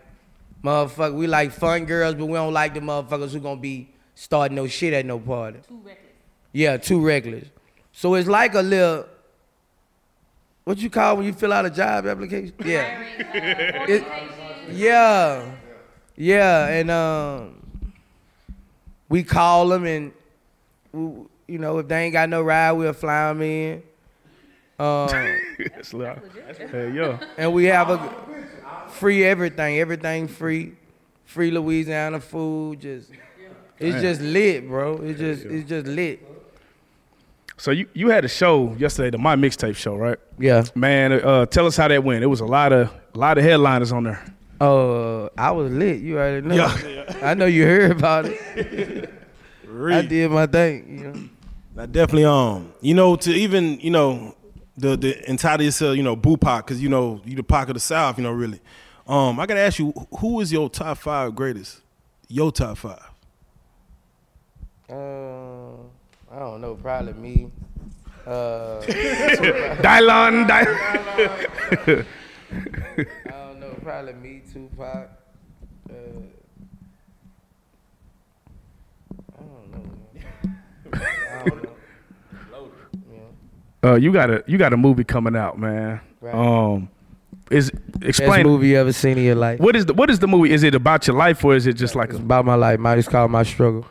motherfucker. 0.64 1.14
We 1.14 1.28
like 1.28 1.52
fun 1.52 1.86
girls, 1.86 2.16
but 2.16 2.26
we 2.26 2.34
don't 2.34 2.54
like 2.54 2.74
the 2.74 2.80
motherfuckers 2.82 3.32
who 3.32 3.40
gonna 3.40 3.60
be 3.62 3.90
starting 4.16 4.56
no 4.56 4.68
shit 4.68 4.94
at 4.94 5.06
no 5.06 5.20
party. 5.20 5.60
Yeah, 6.52 6.78
too 6.78 7.00
reckless. 7.04 7.48
So 7.94 8.16
it's 8.16 8.28
like 8.28 8.54
a 8.56 8.62
little. 8.62 9.06
What 10.66 10.78
you 10.78 10.90
call 10.90 11.18
when 11.18 11.26
you 11.26 11.34
fill 11.34 11.52
out 11.52 11.66
a 11.66 11.70
job 11.70 12.06
application? 12.08 12.54
Yeah. 12.64 13.04
It- 13.88 14.06
yeah. 14.72 15.52
Yeah, 16.16 16.68
and 16.68 16.90
um, 16.92 17.62
we 19.10 19.24
call 19.24 19.68
them 19.70 19.86
and, 19.86 20.12
you 20.94 21.28
know, 21.60 21.80
if 21.80 21.88
they 21.88 22.04
ain't 22.06 22.14
got 22.14 22.30
no 22.30 22.42
ride, 22.44 22.72
we'll 22.74 22.94
fly 22.94 23.28
them 23.30 23.42
in. 23.42 23.84
Um, 24.80 25.08
That's 25.76 25.94
loud. 25.94 26.22
Hey, 26.58 26.92
yo. 26.92 27.20
and 27.38 27.54
we 27.54 27.66
have 27.66 27.90
a 27.90 28.88
free 28.90 29.24
everything, 29.24 29.80
everything 29.80 30.28
free, 30.28 30.74
free 31.26 31.52
Louisiana 31.52 32.20
food. 32.20 32.82
Just 32.82 33.12
it's 33.80 34.02
just 34.02 34.22
lit, 34.22 34.68
bro. 34.68 34.98
It's 34.98 35.20
just 35.20 35.46
it's 35.46 35.70
just 35.70 35.88
lit. 35.88 36.28
So 37.58 37.72
you, 37.72 37.88
you 37.94 38.10
had 38.10 38.26
a 38.26 38.28
show 38.28 38.76
yesterday, 38.78 39.12
the 39.12 39.18
My 39.20 39.36
Mixtape 39.36 39.76
show, 39.76 39.96
right? 39.96 40.18
Yeah. 40.40 40.64
Man, 40.76 41.14
uh, 41.14 41.46
tell 41.46 41.68
us 41.68 41.78
how 41.78 41.88
that 41.88 42.04
went. 42.04 42.24
It 42.24 42.28
was 42.28 42.40
a 42.40 42.46
lot 42.46 42.74
of 42.74 42.92
a 43.14 43.18
lot 43.18 43.38
of 43.38 43.44
headliners 43.44 43.92
on 43.92 44.04
there. 44.04 44.26
Uh, 44.60 45.30
I 45.38 45.52
was 45.52 45.72
lit. 45.72 46.02
You 46.02 46.18
already 46.18 46.48
know. 46.48 46.56
Yeah. 46.56 47.20
I 47.22 47.34
know 47.36 47.46
you 47.46 47.66
heard 47.66 47.92
about 47.92 48.26
it. 48.26 49.10
I 49.92 50.02
did 50.02 50.32
my 50.32 50.46
thing. 50.48 51.00
You 51.00 51.04
know. 51.08 51.30
I 51.84 51.86
definitely 51.88 52.26
um 52.26 52.72
you 52.82 52.94
know 52.94 53.16
to 53.16 53.32
even 53.32 53.80
you 53.80 53.90
know 53.90 54.36
the 54.78 54.98
the 54.98 55.30
entitle 55.30 55.66
yourself 55.66 55.96
you 55.96 56.04
know 56.04 56.16
Bupac 56.16 56.58
because 56.66 56.82
you 56.82 56.90
know 56.90 57.22
you 57.26 57.36
the 57.36 57.44
Pac 57.44 57.68
of 57.70 57.76
the 57.76 57.80
South 57.80 58.18
you 58.18 58.24
know 58.24 58.32
really 58.32 58.60
um 59.08 59.40
I 59.40 59.46
gotta 59.46 59.60
ask 59.60 59.78
you 59.80 59.94
who 60.20 60.40
is 60.42 60.52
your 60.52 60.70
top 60.70 60.98
five 60.98 61.36
greatest 61.36 61.82
your 62.28 62.52
top 62.52 62.78
five 62.78 63.10
Uh, 64.90 65.76
I 66.32 66.40
don't 66.40 66.62
know. 66.62 66.76
Probably 66.76 67.14
me. 67.14 67.52
Uh, 68.26 68.82
Dylon, 69.86 70.48
Dy- 70.48 72.04
I 73.28 73.32
don't 73.32 73.60
know. 73.60 73.76
Probably 73.82 74.14
me, 74.14 74.42
Tupac. 74.52 75.10
Uh, 75.90 75.94
I 79.38 79.42
don't 79.42 79.72
know. 79.72 79.86
I 80.94 81.44
don't 81.46 81.64
know. 81.64 81.73
Uh, 83.84 83.96
you 83.96 84.12
got 84.12 84.30
a 84.30 84.44
you 84.48 84.58
got 84.58 84.74
a 84.74 84.78
movie 84.78 85.04
coming 85.04 85.36
out, 85.36 85.58
man. 85.60 86.00
Right. 86.22 86.34
Um, 86.34 86.90
is 87.52 87.72
Best 87.72 88.06
explain 88.20 88.44
movie 88.46 88.70
you 88.70 88.78
ever 88.78 88.94
seen 88.94 89.18
in 89.18 89.26
your 89.26 89.36
life. 89.36 89.60
what 89.60 89.76
is 89.76 89.86
the 89.86 89.94
what 89.94 90.10
is 90.10 90.20
the 90.20 90.28
movie? 90.28 90.52
Is 90.52 90.64
it 90.64 90.74
about 90.76 91.06
your 91.08 91.16
life 91.16 91.44
or 91.44 91.56
is 91.56 91.68
it 91.68 91.74
just 91.74 91.96
like 91.96 92.10
It's 92.10 92.20
a, 92.20 92.22
about 92.22 92.46
my 92.46 92.56
life. 92.56 92.80
Might 92.80 92.96
just 92.96 93.10
call 93.10 93.26
it 93.26 93.30
my 93.30 93.44
struggle. 93.44 93.86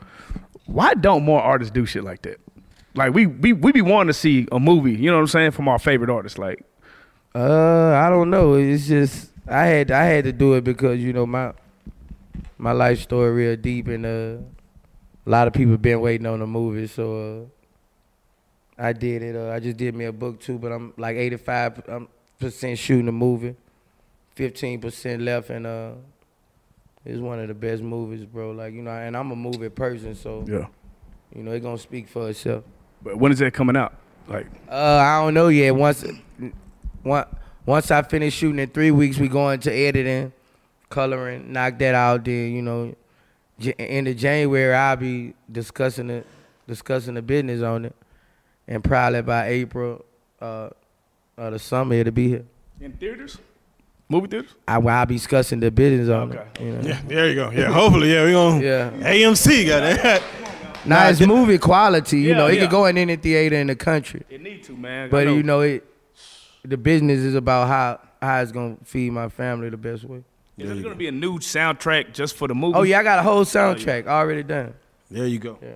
why 0.66 0.94
don't 0.94 1.24
more 1.24 1.40
artists 1.42 1.70
do 1.72 1.84
shit 1.86 2.04
like 2.04 2.22
that? 2.22 2.40
Like 2.94 3.12
we 3.14 3.26
we 3.26 3.52
we 3.52 3.72
be 3.72 3.82
wanting 3.82 4.08
to 4.08 4.14
see 4.14 4.46
a 4.50 4.58
movie, 4.58 4.94
you 4.94 5.10
know 5.10 5.16
what 5.16 5.22
I'm 5.22 5.26
saying, 5.28 5.50
from 5.52 5.68
our 5.68 5.78
favorite 5.78 6.10
artists. 6.10 6.38
Like 6.38 6.64
Uh, 7.34 7.92
I 7.94 8.08
don't 8.10 8.30
know. 8.30 8.54
It's 8.54 8.86
just 8.86 9.30
I 9.48 9.64
had 9.66 9.90
I 9.90 10.04
had 10.04 10.24
to 10.24 10.32
do 10.32 10.54
it 10.54 10.64
because 10.64 11.00
you 11.00 11.12
know 11.12 11.26
my 11.26 11.52
my 12.58 12.72
life 12.72 13.00
story 13.00 13.30
real 13.32 13.56
deep 13.56 13.88
and 13.88 14.06
uh, 14.06 14.36
a 15.26 15.30
lot 15.30 15.46
of 15.46 15.52
people 15.52 15.76
been 15.76 16.00
waiting 16.00 16.26
on 16.26 16.40
the 16.40 16.46
movie, 16.46 16.86
so 16.86 17.04
uh, 17.42 17.61
I 18.78 18.92
did 18.92 19.22
it. 19.22 19.36
Uh, 19.36 19.50
I 19.50 19.60
just 19.60 19.76
did 19.76 19.94
me 19.94 20.06
a 20.06 20.12
book 20.12 20.40
too, 20.40 20.58
but 20.58 20.72
I'm 20.72 20.94
like 20.96 21.16
85 21.16 21.88
um, 21.88 22.08
percent 22.38 22.78
shooting 22.78 23.06
the 23.06 23.12
movie, 23.12 23.54
15 24.34 24.80
percent 24.80 25.22
left, 25.22 25.50
and 25.50 25.66
uh, 25.66 25.92
it's 27.04 27.20
one 27.20 27.38
of 27.38 27.48
the 27.48 27.54
best 27.54 27.82
movies, 27.82 28.24
bro. 28.24 28.52
Like 28.52 28.74
you 28.74 28.82
know, 28.82 28.90
and 28.90 29.16
I'm 29.16 29.30
a 29.30 29.36
movie 29.36 29.68
person, 29.68 30.14
so 30.14 30.44
yeah. 30.48 30.66
you 31.34 31.42
know 31.42 31.52
it's 31.52 31.62
gonna 31.62 31.78
speak 31.78 32.08
for 32.08 32.28
itself. 32.28 32.64
But 33.02 33.18
when 33.18 33.32
is 33.32 33.38
that 33.40 33.52
coming 33.52 33.76
out? 33.76 33.94
Like 34.28 34.46
Uh, 34.68 34.74
I 34.74 35.20
don't 35.22 35.34
know 35.34 35.48
yet. 35.48 35.74
Once, 35.74 36.04
once, 37.02 37.28
once 37.66 37.90
I 37.90 38.02
finish 38.02 38.34
shooting 38.34 38.60
in 38.60 38.68
three 38.68 38.90
weeks, 38.90 39.18
we 39.18 39.28
go 39.28 39.50
into 39.50 39.72
editing, 39.72 40.32
coloring, 40.88 41.52
knock 41.52 41.78
that 41.78 41.94
out. 41.94 42.24
Then 42.24 42.52
you 42.52 42.62
know, 42.62 42.94
end 43.78 44.08
of 44.08 44.16
January, 44.16 44.74
I'll 44.74 44.96
be 44.96 45.34
discussing 45.50 46.10
it, 46.10 46.26
discussing 46.66 47.14
the 47.14 47.22
business 47.22 47.62
on 47.62 47.86
it, 47.86 47.96
and 48.68 48.82
probably 48.82 49.22
by 49.22 49.48
April, 49.48 50.04
uh, 50.40 50.70
uh 51.38 51.50
the 51.50 51.58
summer 51.58 51.94
it'll 51.94 52.12
be 52.12 52.28
here. 52.28 52.44
in 52.80 52.92
theaters, 52.92 53.38
movie 54.08 54.28
theaters. 54.28 54.54
I, 54.68 54.76
I'll 54.78 55.06
be 55.06 55.14
discussing 55.16 55.60
the 55.60 55.70
business 55.70 56.08
on 56.08 56.32
Okay. 56.32 56.46
it. 56.56 56.60
You 56.60 56.72
know? 56.72 56.80
Yeah, 56.88 57.00
there 57.06 57.28
you 57.28 57.34
go. 57.34 57.50
Yeah, 57.50 57.72
hopefully, 57.72 58.12
yeah, 58.12 58.24
we 58.24 58.32
gonna 58.32 58.62
Yeah. 58.64 58.90
AMC 59.12 59.66
got 59.66 59.80
that. 59.80 60.22
Now 60.84 61.08
it's 61.10 61.20
movie 61.20 61.58
quality. 61.58 62.20
You 62.20 62.30
Yeah, 62.30 62.36
know, 62.38 62.46
it 62.48 62.54
yeah. 62.54 62.60
can 62.62 62.70
go 62.70 62.86
in 62.86 62.98
any 62.98 63.16
theater 63.16 63.56
in 63.56 63.68
the 63.68 63.76
country. 63.76 64.22
It 64.28 64.40
need 64.42 64.62
to, 64.64 64.76
man. 64.76 65.10
But 65.10 65.26
you 65.28 65.42
know, 65.42 65.60
it 65.60 65.84
the 66.64 66.76
business 66.76 67.18
is 67.20 67.34
about 67.34 67.68
how 67.68 68.00
how 68.20 68.40
it's 68.40 68.52
gonna 68.52 68.76
feed 68.84 69.10
my 69.12 69.28
family 69.28 69.68
the 69.68 69.76
best 69.76 70.04
way. 70.04 70.22
is 70.58 70.68
there 70.68 70.82
gonna 70.82 70.94
be 70.94 71.08
a 71.08 71.12
new 71.12 71.38
soundtrack 71.38 72.12
just 72.12 72.36
for 72.36 72.46
the 72.48 72.54
movie? 72.54 72.76
Oh 72.78 72.82
yeah, 72.82 73.00
I 73.00 73.02
got 73.02 73.18
a 73.18 73.22
whole 73.22 73.44
soundtrack 73.44 74.06
already 74.06 74.42
done. 74.42 74.74
There 75.10 75.26
you 75.26 75.38
go. 75.38 75.58
Yeah. 75.62 75.74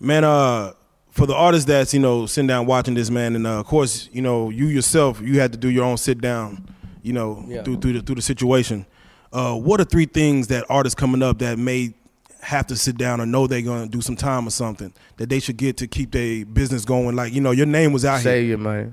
Man, 0.00 0.24
uh, 0.24 0.72
for 1.14 1.26
the 1.26 1.34
artists 1.34 1.64
that's, 1.66 1.94
you 1.94 2.00
know, 2.00 2.26
sitting 2.26 2.48
down 2.48 2.66
watching 2.66 2.94
this, 2.94 3.08
man, 3.08 3.36
and 3.36 3.46
uh, 3.46 3.60
of 3.60 3.66
course, 3.66 4.08
you 4.12 4.20
know, 4.20 4.50
you 4.50 4.66
yourself, 4.66 5.20
you 5.20 5.38
had 5.38 5.52
to 5.52 5.58
do 5.58 5.70
your 5.70 5.84
own 5.84 5.96
sit 5.96 6.20
down, 6.20 6.66
you 7.04 7.12
know, 7.12 7.44
Yeah. 7.46 7.62
through 7.62 7.76
through 7.78 7.92
the 7.94 8.00
through 8.02 8.16
the 8.16 8.22
situation. 8.22 8.84
Uh, 9.32 9.54
what 9.54 9.80
are 9.80 9.84
three 9.84 10.06
things 10.06 10.48
that 10.48 10.64
artists 10.68 10.98
coming 10.98 11.22
up 11.22 11.38
that 11.38 11.56
may 11.56 11.94
have 12.40 12.66
to 12.66 12.76
sit 12.76 12.98
down 12.98 13.20
or 13.20 13.26
know 13.26 13.46
they're 13.46 13.62
gonna 13.62 13.86
do 13.86 14.00
some 14.00 14.16
time 14.16 14.46
or 14.46 14.50
something 14.50 14.92
that 15.16 15.28
they 15.28 15.38
should 15.38 15.56
get 15.56 15.76
to 15.76 15.86
keep 15.86 16.10
their 16.10 16.44
business 16.44 16.84
going? 16.84 17.14
Like, 17.14 17.32
you 17.32 17.40
know, 17.40 17.52
your 17.52 17.66
name 17.66 17.92
was 17.92 18.04
out 18.04 18.14
here. 18.16 18.32
Save 18.32 18.48
your 18.48 18.58
money. 18.58 18.90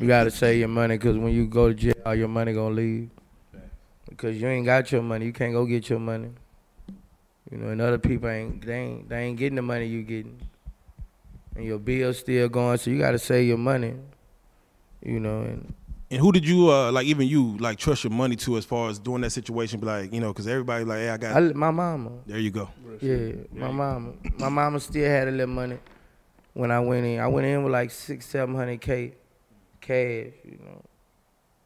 You 0.00 0.08
gotta 0.08 0.32
save 0.32 0.58
your 0.58 0.68
money 0.68 0.96
because 0.96 1.16
when 1.16 1.32
you 1.32 1.46
go 1.46 1.68
to 1.72 1.74
jail, 1.74 2.14
your 2.14 2.28
money 2.28 2.52
gonna 2.52 2.74
leave. 2.74 3.08
Because 4.08 4.40
you 4.40 4.48
ain't 4.48 4.66
got 4.66 4.90
your 4.90 5.02
money, 5.02 5.26
you 5.26 5.32
can't 5.32 5.52
go 5.52 5.64
get 5.64 5.88
your 5.88 6.00
money. 6.00 6.30
You 7.54 7.60
know, 7.60 7.68
and 7.68 7.80
other 7.80 7.98
people 7.98 8.28
ain't 8.28 8.66
they 8.66 8.74
ain't 8.74 9.08
they 9.08 9.22
ain't 9.26 9.38
getting 9.38 9.54
the 9.54 9.62
money 9.62 9.86
you 9.86 10.02
getting, 10.02 10.40
and 11.54 11.64
your 11.64 11.78
bills 11.78 12.18
still 12.18 12.48
going. 12.48 12.78
So 12.78 12.90
you 12.90 12.98
gotta 12.98 13.18
save 13.18 13.46
your 13.46 13.58
money. 13.58 13.94
You 15.00 15.20
know, 15.20 15.42
and 15.42 15.72
And 16.10 16.18
who 16.20 16.32
did 16.32 16.44
you 16.48 16.72
uh 16.72 16.90
like 16.90 17.06
even 17.06 17.28
you 17.28 17.56
like 17.58 17.78
trust 17.78 18.02
your 18.02 18.12
money 18.12 18.34
to 18.34 18.56
as 18.56 18.64
far 18.64 18.90
as 18.90 18.98
doing 18.98 19.20
that 19.20 19.30
situation? 19.30 19.78
Be 19.78 19.86
like, 19.86 20.12
you 20.12 20.18
know, 20.18 20.32
because 20.32 20.48
everybody 20.48 20.84
like, 20.84 20.98
hey, 20.98 21.10
I 21.10 21.16
got. 21.16 21.36
I, 21.36 21.40
my 21.52 21.70
mama. 21.70 22.10
there 22.26 22.40
you 22.40 22.50
go. 22.50 22.70
Yeah, 23.00 23.34
my 23.52 23.70
mama. 23.70 24.14
My 24.36 24.48
mama 24.48 24.80
still 24.80 25.08
had 25.08 25.28
a 25.28 25.30
little 25.30 25.46
money 25.46 25.78
when 26.54 26.72
I 26.72 26.80
went 26.80 27.06
in. 27.06 27.20
I 27.20 27.28
went 27.28 27.46
in 27.46 27.62
with 27.62 27.72
like 27.72 27.92
six, 27.92 28.26
seven 28.26 28.56
hundred 28.56 28.80
K 28.80 29.14
cash, 29.80 30.32
you 30.44 30.58
know. 30.64 30.82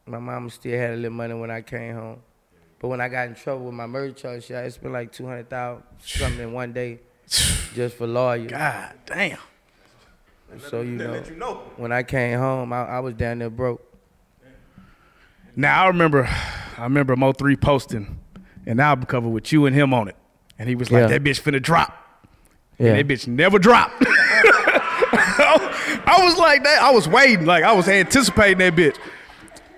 My 0.04 0.18
mama 0.18 0.50
still 0.50 0.78
had 0.78 0.90
a 0.90 0.96
little 0.96 1.12
money 1.12 1.32
when 1.32 1.50
I 1.50 1.62
came 1.62 1.94
home. 1.94 2.20
But 2.80 2.88
when 2.88 3.00
I 3.00 3.08
got 3.08 3.26
in 3.28 3.34
trouble 3.34 3.66
with 3.66 3.74
my 3.74 3.86
murder 3.86 4.12
charge, 4.12 4.50
it's 4.50 4.76
been 4.76 4.92
like 4.92 5.12
two 5.12 5.26
hundred 5.26 5.50
thousand 5.50 5.82
something 6.00 6.40
in 6.40 6.52
one 6.52 6.72
day 6.72 7.00
just 7.74 7.96
for 7.96 8.06
lawyers. 8.06 8.50
God 8.50 8.94
damn. 9.06 9.38
So 10.70 10.80
you 10.82 10.92
know, 10.92 11.62
when 11.76 11.92
I 11.92 12.02
came 12.02 12.38
home, 12.38 12.72
I, 12.72 12.84
I 12.84 13.00
was 13.00 13.14
down 13.14 13.40
there 13.40 13.50
broke. 13.50 13.84
Now 15.56 15.84
I 15.84 15.88
remember, 15.88 16.24
I 16.78 16.84
remember 16.84 17.16
Mo 17.16 17.32
three 17.32 17.56
posting 17.56 18.18
an 18.66 18.80
album 18.80 19.06
cover 19.06 19.28
with 19.28 19.52
you 19.52 19.66
and 19.66 19.74
him 19.74 19.92
on 19.92 20.08
it, 20.08 20.16
and 20.58 20.68
he 20.68 20.74
was 20.74 20.90
like, 20.92 21.02
Yeah. 21.02 21.06
"That 21.08 21.24
bitch 21.24 21.42
finna 21.42 21.60
drop." 21.60 21.94
Yeah. 22.78 22.94
And 22.94 22.98
that 23.10 23.12
bitch 23.12 23.26
never 23.26 23.58
dropped. 23.58 24.04
I 25.10 26.20
was 26.24 26.38
like 26.38 26.62
that. 26.64 26.80
I 26.82 26.90
was 26.90 27.08
waiting, 27.08 27.44
like 27.44 27.64
I 27.64 27.72
was 27.72 27.88
anticipating 27.88 28.58
that 28.58 28.74
bitch. 28.76 28.96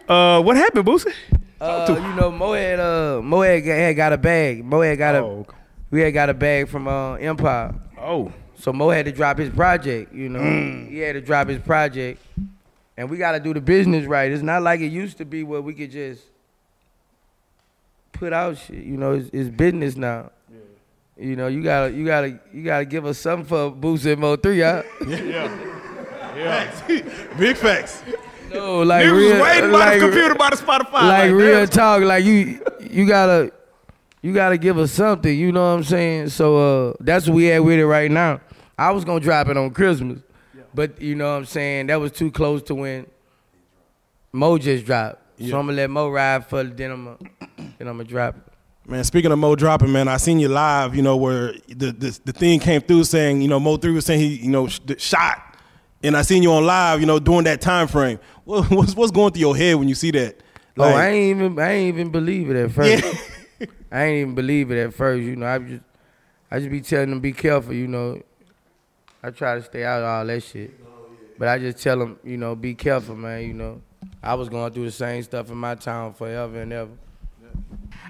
Uh, 0.09 0.43
what 0.43 0.57
happened, 0.57 0.87
Boosie? 0.87 1.13
Uh, 1.61 1.87
you 1.89 2.15
know, 2.21 2.31
Mo 2.31 2.53
had 2.55 2.81
uh, 2.81 3.21
Mo 3.23 3.41
had, 3.43 3.61
got- 3.97 4.13
a 4.13 4.19
bag. 4.19 4.65
Mo 4.65 4.81
had 4.81 4.97
got 4.99 5.15
a, 5.15 5.19
Oh, 5.19 5.41
okay. 5.41 5.57
we 5.91 6.01
had 6.01 6.13
got 6.15 6.31
a 6.31 6.35
bag 6.35 6.69
from 6.69 6.89
uh, 6.89 7.15
Empire. 7.15 7.75
Oh, 7.99 8.33
So 8.57 8.73
Mo 8.73 8.89
had 8.91 9.05
to 9.07 9.13
drop 9.13 9.37
his 9.39 9.51
project, 9.51 10.13
you 10.15 10.29
know. 10.31 10.87
He 10.89 10.99
had 10.99 11.13
to 11.13 11.21
drop 11.21 11.49
his 11.49 11.59
project. 11.61 12.23
And 12.97 13.09
we 13.11 13.17
gotta 13.19 13.41
do 13.41 13.53
the 13.55 13.61
business 13.61 14.07
right. 14.07 14.31
It's 14.31 14.43
not 14.43 14.63
like 14.63 14.81
it 14.81 14.89
used 14.93 15.19
to 15.19 15.25
be 15.25 15.43
where 15.43 15.61
we 15.61 15.75
could 15.75 15.91
just 15.91 16.23
put 18.13 18.33
out 18.33 18.59
shit. 18.59 18.77
You 18.85 18.97
know, 18.97 19.13
it's, 19.13 19.31
it's 19.33 19.49
business 19.49 19.97
now. 19.97 20.31
You 21.19 21.37
know, 21.37 21.49
you 21.49 21.63
gotta 21.63 21.93
you 21.93 22.07
gotta 22.07 22.41
you 22.53 22.63
gotta 22.65 22.85
give 22.87 23.05
us 23.05 23.19
something 23.19 23.47
for 23.47 23.71
Boost 23.71 24.07
and 24.07 24.21
Mo 24.21 24.37
three, 24.37 24.61
huh? 24.61 24.83
Yeah. 25.09 26.71
Big 27.39 27.57
facts. 27.57 28.03
No, 28.51 28.83
like 28.83 29.05
niggas 29.05 29.17
real, 29.17 29.33
was 29.33 29.43
waiting 29.43 29.73
by 29.73 29.79
like, 29.79 30.01
the 30.01 30.07
computer 30.07 30.35
by 30.35 30.51
the 30.51 30.57
Spotify. 30.57 30.93
like, 30.93 31.31
damn. 31.31 31.35
real 31.35 31.67
talk. 31.67 32.03
Like 32.03 32.25
you 32.25 32.61
you 32.81 33.07
gotta 33.07 33.53
you 34.23 34.33
gotta 34.35 34.59
give 34.59 34.79
us 34.79 34.93
something. 34.93 35.37
You 35.37 35.53
know 35.53 35.63
what 35.63 35.79
I'm 35.79 35.85
saying? 35.85 36.29
So 36.31 36.91
uh, 36.91 36.95
that's 37.01 37.27
what 37.27 37.35
we 37.35 37.45
had 37.47 37.61
with 37.61 37.79
it 37.79 37.87
right 37.87 38.11
now. 38.11 38.41
I 38.79 38.91
was 38.93 39.05
gonna 39.05 39.21
drop 39.21 39.49
it 39.49 39.57
on 39.57 39.71
Christmas, 39.71 40.21
but 40.75 41.01
you 41.01 41.15
know 41.15 41.33
what 41.33 41.39
I'm 41.39 41.45
saying 41.45 41.87
that 41.89 42.01
was 42.01 42.13
too 42.13 42.31
close 42.31 42.63
to 42.65 42.75
when 42.75 43.07
Mo 44.33 44.59
just 44.59 44.85
dropped. 44.85 45.23
So 45.39 45.59
I'm 45.59 45.67
gonna 45.67 45.73
let 45.73 45.91
Mo 45.91 46.11
ride 46.11 46.47
for 46.47 46.63
the 46.63 46.71
then 46.71 46.91
I'm 46.91 47.05
gonna, 47.05 47.19
then 47.79 47.89
I'm 47.89 47.97
gonna 47.97 48.05
drop 48.05 48.37
it. 48.37 48.43
Man, 48.87 49.05
speaking 49.05 49.31
of 49.31 49.39
Mo 49.39 49.55
dropping, 49.55 49.93
man, 49.93 50.09
I 50.09 50.17
seen 50.17 50.41
you 50.41 50.49
live. 50.49 50.95
You 50.95 51.03
know 51.03 51.17
where 51.17 51.53
the 51.69 51.93
the, 51.93 52.21
the 52.25 52.33
thing 52.33 52.59
came 52.61 52.81
through 52.81 53.05
saying, 53.05 53.41
you 53.41 53.49
know, 53.49 53.61
Mo 53.61 53.77
three 53.77 53.93
was 53.93 54.05
saying 54.05 54.21
he, 54.21 54.37
you 54.37 54.51
know, 54.51 54.67
sh- 54.67 54.81
shot, 54.99 55.50
and 56.03 56.17
I 56.17 56.23
seen 56.23 56.43
you 56.43 56.53
on 56.53 56.65
live. 56.65 57.01
You 57.01 57.07
know, 57.07 57.19
during 57.19 57.45
that 57.45 57.61
time 57.61 57.89
frame. 57.89 58.19
What, 58.45 58.65
what's 58.71 58.95
what's 58.95 59.13
going 59.13 59.33
through 59.33 59.41
your 59.41 59.57
head 59.57 59.77
when 59.77 59.89
you 59.89 59.95
see 59.95 60.11
that? 60.13 60.41
oh, 60.79 60.85
I 60.85 61.09
ain't 61.09 61.41
even 61.41 61.59
I 61.59 61.73
ain't 61.73 61.95
even 61.97 62.11
believe 62.11 62.51
it 62.51 62.57
at 62.57 62.71
first. 62.73 63.05
Yeah. 63.05 63.67
I 63.93 64.05
ain't 64.05 64.21
even 64.23 64.35
believe 64.35 64.71
it 64.71 64.79
at 64.79 64.95
first. 64.95 65.23
You 65.23 65.37
know, 65.37 65.47
I 65.47 65.59
just 65.59 65.83
I 66.51 66.59
just 66.59 66.71
be 66.71 66.81
telling 66.81 67.11
them 67.11 67.21
be 67.21 67.33
careful. 67.33 67.75
You 67.75 67.89
know, 67.89 68.23
I 69.23 69.31
try 69.31 69.57
to 69.57 69.63
stay 69.63 69.85
out 69.85 70.03
of 70.03 70.09
all 70.09 70.27
that 70.27 70.43
shit, 70.43 70.73
but 71.39 71.49
I 71.49 71.59
just 71.59 71.79
tell 71.79 71.99
them, 71.99 72.19
you 72.25 72.37
know, 72.37 72.55
be 72.55 72.75
careful, 72.75 73.17
man. 73.17 73.43
You 73.43 73.55
know, 73.55 73.83
I 74.23 74.35
was 74.35 74.49
going 74.49 74.73
through 74.73 74.87
the 74.87 74.93
same 74.93 75.23
stuff 75.23 75.51
in 75.51 75.57
my 75.57 75.75
town 75.75 76.15
forever 76.15 76.63
and 76.63 76.73
ever. 76.73 76.91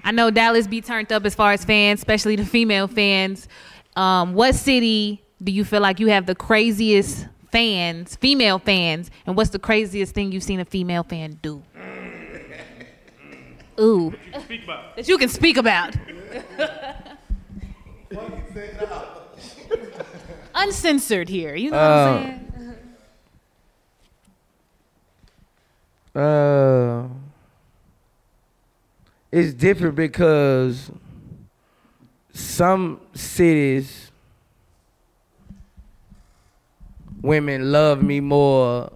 I 0.03 0.11
know 0.11 0.31
Dallas 0.31 0.67
be 0.67 0.81
turned 0.81 1.11
up 1.11 1.25
as 1.25 1.35
far 1.35 1.51
as 1.51 1.65
fans, 1.65 1.99
especially 1.99 2.35
the 2.35 2.45
female 2.45 2.87
fans. 2.87 3.47
Um, 3.95 4.33
what 4.33 4.55
city 4.55 5.21
do 5.43 5.51
you 5.51 5.65
feel 5.65 5.81
like 5.81 5.99
you 5.99 6.07
have 6.07 6.25
the 6.25 6.35
craziest 6.35 7.27
fans, 7.51 8.15
female 8.15 8.59
fans, 8.59 9.11
and 9.25 9.35
what's 9.35 9.49
the 9.51 9.59
craziest 9.59 10.13
thing 10.13 10.31
you've 10.31 10.43
seen 10.43 10.59
a 10.59 10.65
female 10.65 11.03
fan 11.03 11.39
do? 11.41 11.61
Ooh, 13.79 14.13
that 14.95 15.07
you 15.07 15.17
can 15.17 15.29
speak 15.29 15.57
about. 15.57 15.95
Uncensored 20.53 21.29
here, 21.29 21.55
you 21.55 21.71
know 21.71 21.77
what 21.77 21.83
Uh, 21.85 22.09
I'm 22.09 22.23
saying? 22.23 22.47
Uh, 26.13 27.07
it's 29.31 29.53
different 29.53 29.95
because 29.95 30.91
some 32.33 32.99
cities 33.13 34.10
women 37.21 37.71
love 37.71 38.01
me 38.03 38.19
more 38.19 38.91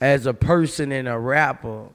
as 0.00 0.26
a 0.26 0.34
person 0.34 0.92
and 0.92 1.08
a 1.08 1.18
rapper. 1.18 1.86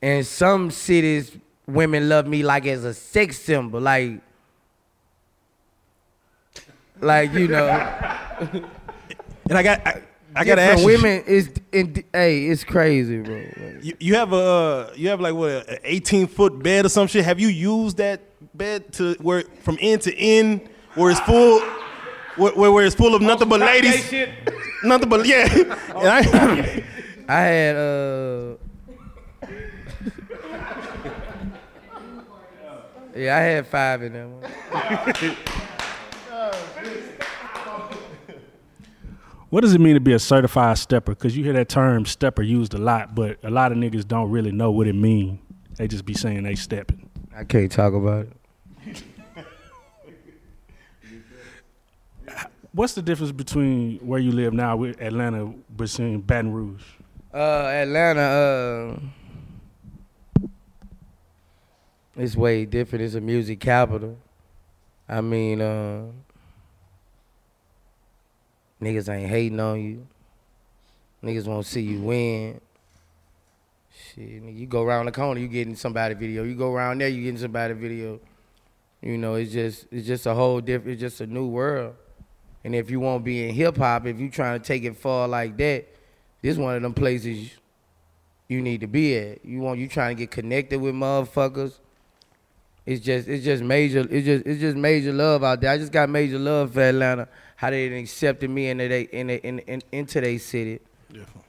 And 0.00 0.26
some 0.26 0.70
cities 0.70 1.36
women 1.66 2.08
love 2.08 2.26
me 2.26 2.42
like 2.42 2.66
as 2.66 2.84
a 2.84 2.94
sex 2.94 3.38
symbol, 3.38 3.80
like 3.80 4.20
like 7.00 7.32
you 7.32 7.48
know. 7.48 7.68
And 9.50 9.56
I 9.56 9.62
got 9.62 9.86
I, 9.86 10.02
I 10.34 10.44
gotta 10.44 10.62
ask 10.62 10.80
you, 10.80 10.86
women 10.86 11.24
is 11.26 11.50
in, 11.72 12.04
hey, 12.12 12.46
it's 12.46 12.64
crazy, 12.64 13.20
bro. 13.20 13.36
Like, 13.36 13.84
you, 13.84 13.96
you 13.98 14.14
have 14.14 14.32
a 14.32 14.36
uh, 14.36 14.92
you 14.94 15.08
have 15.08 15.20
like 15.20 15.34
what 15.34 15.68
an 15.68 15.78
18 15.84 16.26
foot 16.26 16.62
bed 16.62 16.86
or 16.86 16.88
some 16.88 17.06
shit. 17.06 17.24
Have 17.24 17.40
you 17.40 17.48
used 17.48 17.96
that 17.96 18.20
bed 18.56 18.92
to 18.94 19.14
where 19.14 19.42
from 19.62 19.78
end 19.80 20.02
to 20.02 20.16
end 20.16 20.68
where 20.94 21.10
it's 21.10 21.20
full, 21.20 21.60
where, 22.38 22.52
where, 22.52 22.72
where 22.72 22.86
it's 22.86 22.94
full 22.94 23.14
of 23.14 23.22
nothing 23.22 23.48
but 23.48 23.60
ladies, 23.60 24.12
nothing 24.84 25.08
but 25.08 25.26
yeah. 25.26 25.48
And 25.52 26.08
I, 26.08 26.84
I 27.28 27.40
had 27.40 27.76
uh 27.76 28.56
Yeah, 33.18 33.36
I 33.36 33.40
had 33.40 33.66
five 33.66 34.02
in 34.04 34.12
that 34.12 34.28
one. 34.28 35.36
What 39.50 39.62
does 39.62 39.74
it 39.74 39.80
mean 39.80 39.94
to 39.94 40.00
be 40.00 40.12
a 40.12 40.18
certified 40.18 40.78
stepper? 40.78 41.12
Because 41.12 41.36
you 41.36 41.42
hear 41.42 41.54
that 41.54 41.68
term 41.68 42.04
stepper 42.06 42.42
used 42.42 42.74
a 42.74 42.78
lot, 42.78 43.14
but 43.14 43.38
a 43.42 43.50
lot 43.50 43.72
of 43.72 43.78
niggas 43.78 44.06
don't 44.06 44.30
really 44.30 44.52
know 44.52 44.70
what 44.70 44.86
it 44.86 44.94
mean. 44.94 45.40
They 45.76 45.88
just 45.88 46.04
be 46.04 46.14
saying 46.14 46.44
they 46.44 46.54
stepping. 46.54 47.08
I 47.34 47.44
can't 47.44 47.72
talk 47.72 47.94
about 47.94 48.26
it. 48.26 49.02
What's 52.72 52.92
the 52.92 53.02
difference 53.02 53.32
between 53.32 53.98
where 53.98 54.20
you 54.20 54.30
live 54.30 54.52
now 54.52 54.76
with 54.76 55.00
Atlanta 55.00 55.46
between 55.74 56.20
Baton 56.20 56.52
Rouge? 56.52 56.84
Uh 57.32 57.64
Atlanta, 57.66 58.20
uh 58.20 59.00
it's 62.16 62.36
way 62.36 62.66
different. 62.66 63.04
It's 63.04 63.14
a 63.14 63.20
music 63.20 63.60
capital. 63.60 64.18
I 65.08 65.22
mean, 65.22 65.62
uh 65.62 66.04
niggas 68.82 69.08
ain't 69.08 69.30
hating 69.30 69.60
on 69.60 69.82
you. 69.82 70.06
Niggas 71.22 71.46
won't 71.46 71.64
see 71.64 71.80
you 71.80 72.00
win. 72.00 72.60
Shit, 73.90 74.42
you 74.42 74.66
go 74.66 74.82
around 74.82 75.06
the 75.06 75.12
corner, 75.12 75.40
you 75.40 75.48
getting 75.48 75.74
somebody 75.74 76.14
video. 76.14 76.44
You 76.44 76.54
go 76.54 76.72
around 76.72 77.00
there, 77.00 77.08
you 77.08 77.22
getting 77.22 77.40
somebody 77.40 77.72
video. 77.72 78.20
You 79.00 79.16
know, 79.16 79.36
it's 79.36 79.52
just 79.52 79.86
it's 79.90 80.06
just 80.06 80.26
a 80.26 80.34
whole 80.34 80.60
different. 80.60 80.92
It's 80.92 81.00
just 81.00 81.20
a 81.22 81.26
new 81.26 81.46
world. 81.46 81.94
And 82.64 82.74
if 82.74 82.90
you 82.90 83.00
want 83.00 83.20
to 83.22 83.24
be 83.24 83.48
in 83.48 83.54
hip 83.54 83.76
hop, 83.76 84.06
if 84.06 84.18
you 84.18 84.30
trying 84.30 84.60
to 84.60 84.66
take 84.66 84.84
it 84.84 84.96
far 84.96 85.28
like 85.28 85.56
that, 85.58 85.86
this 86.42 86.56
one 86.56 86.74
of 86.76 86.82
them 86.82 86.94
places 86.94 87.50
you 88.48 88.60
need 88.62 88.80
to 88.80 88.86
be 88.86 89.16
at. 89.16 89.44
You 89.44 89.60
want 89.60 89.78
you 89.78 89.88
trying 89.88 90.16
to 90.16 90.20
get 90.22 90.30
connected 90.30 90.80
with 90.80 90.94
motherfuckers. 90.94 91.74
It's 92.86 93.04
just 93.04 93.28
it's 93.28 93.44
just 93.44 93.62
major 93.62 94.00
it's 94.10 94.24
just 94.24 94.46
it's 94.46 94.60
just 94.60 94.76
major 94.76 95.12
love 95.12 95.44
out 95.44 95.60
there. 95.60 95.70
I 95.70 95.78
just 95.78 95.92
got 95.92 96.08
major 96.08 96.38
love 96.38 96.72
for 96.72 96.80
Atlanta. 96.80 97.28
How 97.56 97.70
they 97.70 97.86
accepted 97.98 98.48
me 98.50 98.68
into 98.70 98.88
they 98.88 99.02
in, 99.02 99.26
they- 99.26 99.36
in, 99.36 99.58
in 99.60 99.82
into 99.92 100.20
their 100.20 100.38
city. 100.38 100.80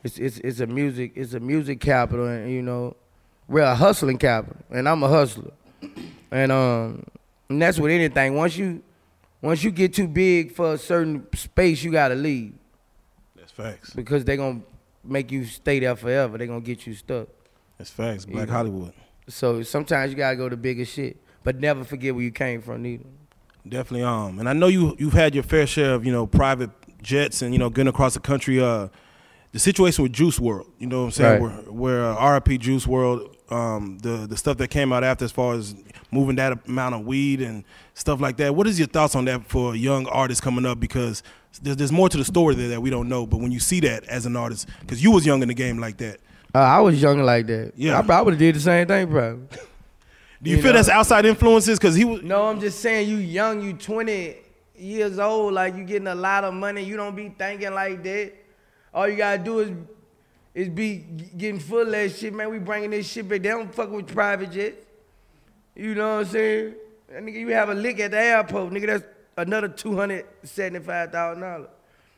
It's 0.04 0.18
it's 0.18 0.38
it's 0.40 0.60
a 0.60 0.68
music 0.68 1.14
it's 1.16 1.34
a 1.34 1.40
music 1.40 1.80
capital 1.80 2.28
and 2.28 2.52
you 2.52 2.62
know 2.62 2.96
we're 3.48 3.62
a 3.62 3.76
hustling 3.76 4.18
capital 4.18 4.58
and 4.70 4.88
I'm 4.88 5.02
a 5.04 5.08
hustler. 5.08 5.52
And 6.32 6.52
um 6.52 7.04
and 7.50 7.62
that's 7.62 7.80
with 7.80 7.92
anything. 7.92 8.36
Once 8.36 8.58
you 8.58 8.84
once 9.42 9.64
you 9.64 9.72
get 9.72 9.94
too 9.94 10.08
big 10.08 10.52
for 10.54 10.74
a 10.74 10.78
certain 10.78 11.26
space, 11.36 11.84
you 11.84 11.92
gotta 11.92 12.16
leave 12.16 12.54
that's 13.38 13.52
facts. 13.52 13.92
because 13.94 14.26
they 14.26 14.36
gonna 14.38 14.62
make 15.04 15.32
you 15.32 15.46
stay 15.46 15.80
there 15.80 15.96
forever. 15.96 16.38
they 16.38 16.48
gonna 16.48 16.62
get 16.62 16.86
you 16.86 16.94
stuck. 16.94 17.28
That's 17.78 17.90
facts. 17.90 18.26
Black 18.26 18.48
Yeah. 18.48 18.54
Hollywood. 18.54 18.94
So 19.28 19.64
sometimes 19.64 20.12
you 20.12 20.18
gotta 20.18 20.36
go 20.36 20.50
to 20.50 20.58
bigger 20.58 20.86
shit, 20.86 21.18
but 21.44 21.60
never 21.60 21.84
forget 21.84 22.14
where 22.14 22.24
you 22.24 22.32
came 22.32 22.62
from, 22.62 22.82
neither. 22.82 23.06
Definitely. 23.68 24.04
Um, 24.04 24.40
and 24.40 24.50
I 24.50 24.54
know 24.54 24.68
you 24.68 24.96
you've 25.00 25.14
had 25.14 25.34
your 25.34 25.44
fair 25.44 25.68
share 25.68 25.94
of 25.94 26.06
you 26.06 26.12
know 26.12 26.26
private 26.28 26.72
jets 27.02 27.42
and 27.42 27.54
you 27.54 27.60
know 27.60 27.70
getting 27.70 27.88
across 27.90 28.14
the 28.16 28.20
country. 28.20 28.60
Uh, 28.62 28.88
the 29.52 29.60
situation 29.60 30.04
with 30.04 30.14
Juice 30.14 30.38
WRLD, 30.40 30.66
you 30.78 30.86
know 30.88 31.00
what 31.00 31.06
I'm 31.06 31.12
saying? 31.12 31.44
Right. 31.44 31.64
Where, 31.72 32.02
where 32.02 32.06
uh, 32.06 32.34
RIP 32.34 32.60
Juice 32.60 32.86
WRLD, 32.86 33.34
um, 33.52 33.98
the 34.00 34.28
the 34.28 34.38
stuff 34.38 34.58
that 34.58 34.68
came 34.70 34.92
out 34.94 35.04
after 35.04 35.26
as 35.26 35.32
far 35.32 35.56
as 35.56 35.76
moving 36.12 36.36
that 36.38 36.66
amount 36.68 36.96
of 36.96 37.06
weed 37.06 37.42
and 37.42 37.64
stuff 37.94 38.20
like 38.22 38.38
that. 38.38 38.56
What 38.56 38.68
is 38.68 38.78
your 38.80 38.88
thoughts 38.88 39.16
on 39.16 39.26
that 39.26 39.46
for 39.46 39.76
young 39.76 40.06
artists 40.08 40.42
coming 40.42 40.66
up? 40.66 40.80
Because 40.80 41.22
there's, 41.62 41.76
there's 41.78 41.92
more 41.92 42.10
to 42.10 42.18
the 42.18 42.26
story 42.26 42.56
there 42.56 42.70
that 42.70 42.82
we 42.82 42.90
don't 42.90 43.08
know. 43.10 43.26
But 43.26 43.38
when 43.40 43.52
you 43.52 43.60
see 43.60 43.80
that 43.82 44.04
as 44.06 44.26
an 44.26 44.36
artist, 44.36 44.68
because 44.82 45.04
you 45.04 45.12
was 45.12 45.26
young 45.26 45.42
in 45.42 45.48
the 45.48 45.54
game 45.54 45.80
like 45.80 45.98
that, 45.98 46.20
Uh, 46.54 46.60
I 46.60 46.80
was 46.80 47.02
young 47.02 47.20
like 47.24 47.48
that. 47.48 47.74
Yeah. 47.76 47.98
I 48.00 48.02
probably 48.02 48.26
would 48.26 48.34
have 48.36 48.40
did 48.40 48.56
the 48.56 48.60
same 48.60 48.88
thing, 48.88 49.08
probably. 49.10 49.46
do 50.42 50.50
you, 50.50 50.56
You 50.58 50.62
feel 50.62 50.72
know. 50.72 50.78
that's 50.78 50.90
outside 50.90 51.26
influences? 51.26 51.78
Because 51.80 51.96
he 51.96 52.06
was. 52.06 52.22
No, 52.24 52.46
I'm 52.46 52.60
just 52.60 52.80
saying 52.80 53.10
you 53.10 53.18
young, 53.18 53.62
you 53.62 53.74
20 53.74 54.36
years 54.78 55.20
old, 55.20 55.54
like 55.54 55.76
you 55.76 55.84
getting 55.84 56.08
a 56.08 56.16
lot 56.16 56.44
of 56.44 56.54
money. 56.54 56.84
You 56.84 56.96
don't 56.98 57.16
be 57.16 57.30
thinking 57.30 57.74
like 57.74 58.02
that. 58.04 58.34
All 58.94 59.08
you 59.08 59.18
gotta 59.18 59.38
do 59.44 59.60
is 59.60 59.72
is 60.60 60.68
be 60.68 60.98
getting 61.38 61.58
full 61.58 61.84
of 61.84 61.92
that 61.92 62.12
shit, 62.12 62.34
man. 62.34 62.50
We 62.50 62.60
bringing 62.60 62.90
this 62.90 63.10
shit 63.10 63.30
back. 63.30 63.42
They 63.42 63.48
don't 63.48 63.74
fuck 63.74 63.90
with 63.92 64.08
private 64.08 64.52
jets. 64.52 64.76
You 65.74 65.96
know 65.96 66.18
what 66.18 66.26
I'm 66.26 66.32
saying? 66.34 66.74
That 67.08 67.24
nigga, 67.24 67.40
you 67.40 67.48
have 67.54 67.70
a 67.70 67.74
lick 67.74 68.02
at 68.02 68.12
the 68.12 68.20
airport, 68.20 68.74
nigga. 68.74 68.88
That's 68.88 69.06
another 69.38 69.70
two 69.70 69.96
hundred 69.96 70.26
seventy-five 70.44 71.14
thousand 71.14 71.44
dollars. 71.44 71.70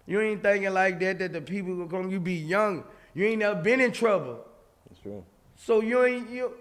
You 0.07 0.19
ain't 0.21 0.41
thinking 0.41 0.73
like 0.73 0.99
that. 1.01 1.19
That 1.19 1.33
the 1.33 1.41
people 1.41 1.75
gonna 1.85 2.03
come. 2.03 2.11
You 2.11 2.19
be 2.19 2.33
young. 2.33 2.83
You 3.13 3.25
ain't 3.25 3.39
never 3.39 3.61
been 3.61 3.79
in 3.79 3.91
trouble. 3.91 4.43
That's 4.89 5.01
true. 5.01 5.23
So 5.55 5.81
you 5.81 6.03
ain't 6.03 6.27
you. 6.31 6.51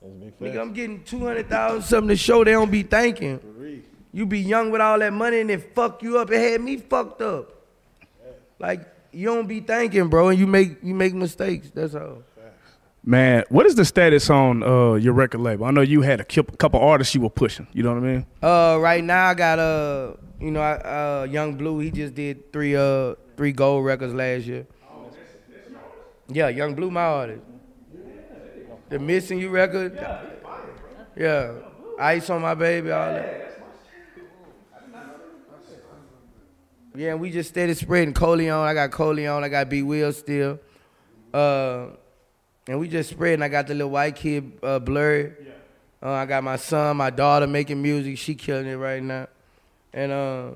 That's 0.00 0.36
Nigga, 0.40 0.60
I'm 0.60 0.72
getting 0.72 1.02
two 1.02 1.26
hundred 1.26 1.48
thousand 1.48 1.82
something 1.82 2.08
to 2.10 2.16
show. 2.16 2.44
They 2.44 2.52
don't 2.52 2.70
be 2.70 2.84
thinking. 2.84 3.82
You 4.12 4.26
be 4.26 4.38
young 4.38 4.70
with 4.70 4.80
all 4.80 5.00
that 5.00 5.12
money 5.12 5.40
and 5.40 5.50
it 5.50 5.74
fuck 5.74 6.04
you 6.04 6.18
up. 6.18 6.30
It 6.30 6.52
had 6.52 6.60
me 6.60 6.76
fucked 6.76 7.20
up. 7.20 7.52
Like 8.60 8.95
you 9.16 9.26
don't 9.26 9.46
be 9.48 9.60
thinking, 9.60 10.08
bro, 10.08 10.28
and 10.28 10.38
you 10.38 10.46
make 10.46 10.76
you 10.82 10.94
make 10.94 11.14
mistakes. 11.14 11.70
That's 11.74 11.94
all. 11.94 12.22
Man, 13.02 13.44
what 13.48 13.66
is 13.66 13.76
the 13.76 13.84
status 13.84 14.28
on 14.28 14.62
uh, 14.62 14.94
your 14.94 15.14
record 15.14 15.40
label? 15.40 15.64
I 15.64 15.70
know 15.70 15.80
you 15.80 16.02
had 16.02 16.20
a 16.20 16.24
couple 16.24 16.80
artists 16.80 17.14
you 17.14 17.20
were 17.20 17.30
pushing. 17.30 17.66
You 17.72 17.84
know 17.84 17.94
what 17.94 18.02
I 18.02 18.06
mean? 18.06 18.26
Uh, 18.42 18.78
right 18.80 19.02
now 19.02 19.28
I 19.28 19.34
got 19.34 19.58
uh, 19.58 20.14
you 20.40 20.50
know, 20.50 20.60
I, 20.60 20.72
uh, 21.22 21.26
Yung 21.30 21.56
Bleu. 21.56 21.78
He 21.78 21.90
just 21.90 22.14
did 22.14 22.52
three 22.52 22.76
uh 22.76 23.14
three 23.36 23.52
gold 23.52 23.84
records 23.86 24.12
last 24.12 24.44
year. 24.44 24.66
Yeah, 26.28 26.48
Yung 26.48 26.74
Bleu, 26.74 26.90
my 26.90 27.02
artist. 27.02 27.42
The 28.90 28.98
Missing 28.98 29.38
You 29.38 29.48
record. 29.48 29.98
Yeah, 31.16 31.52
Ice 31.98 32.28
on 32.28 32.42
My 32.42 32.54
Baby, 32.54 32.90
all 32.90 33.12
that. 33.12 33.45
Yeah, 36.96 37.10
and 37.10 37.20
we 37.20 37.30
just 37.30 37.50
steady 37.50 37.74
spreading. 37.74 38.14
Coleon, 38.14 38.56
I 38.56 38.72
got 38.72 38.90
Coleon, 38.90 39.44
I 39.44 39.50
got 39.50 39.68
B 39.68 39.82
Will 39.82 40.14
still. 40.14 40.58
Uh, 41.32 41.88
and 42.66 42.80
we 42.80 42.88
just 42.88 43.10
spreading. 43.10 43.42
I 43.42 43.48
got 43.48 43.66
the 43.66 43.74
little 43.74 43.90
white 43.90 44.16
kid, 44.16 44.58
uh, 44.62 44.78
Blurry. 44.78 45.34
Uh, 46.02 46.12
I 46.12 46.24
got 46.24 46.42
my 46.42 46.56
son, 46.56 46.96
my 46.96 47.10
daughter 47.10 47.46
making 47.46 47.82
music. 47.82 48.16
She 48.16 48.34
killing 48.34 48.66
it 48.66 48.76
right 48.76 49.02
now. 49.02 49.26
And 49.92 50.10
uh, 50.10 50.50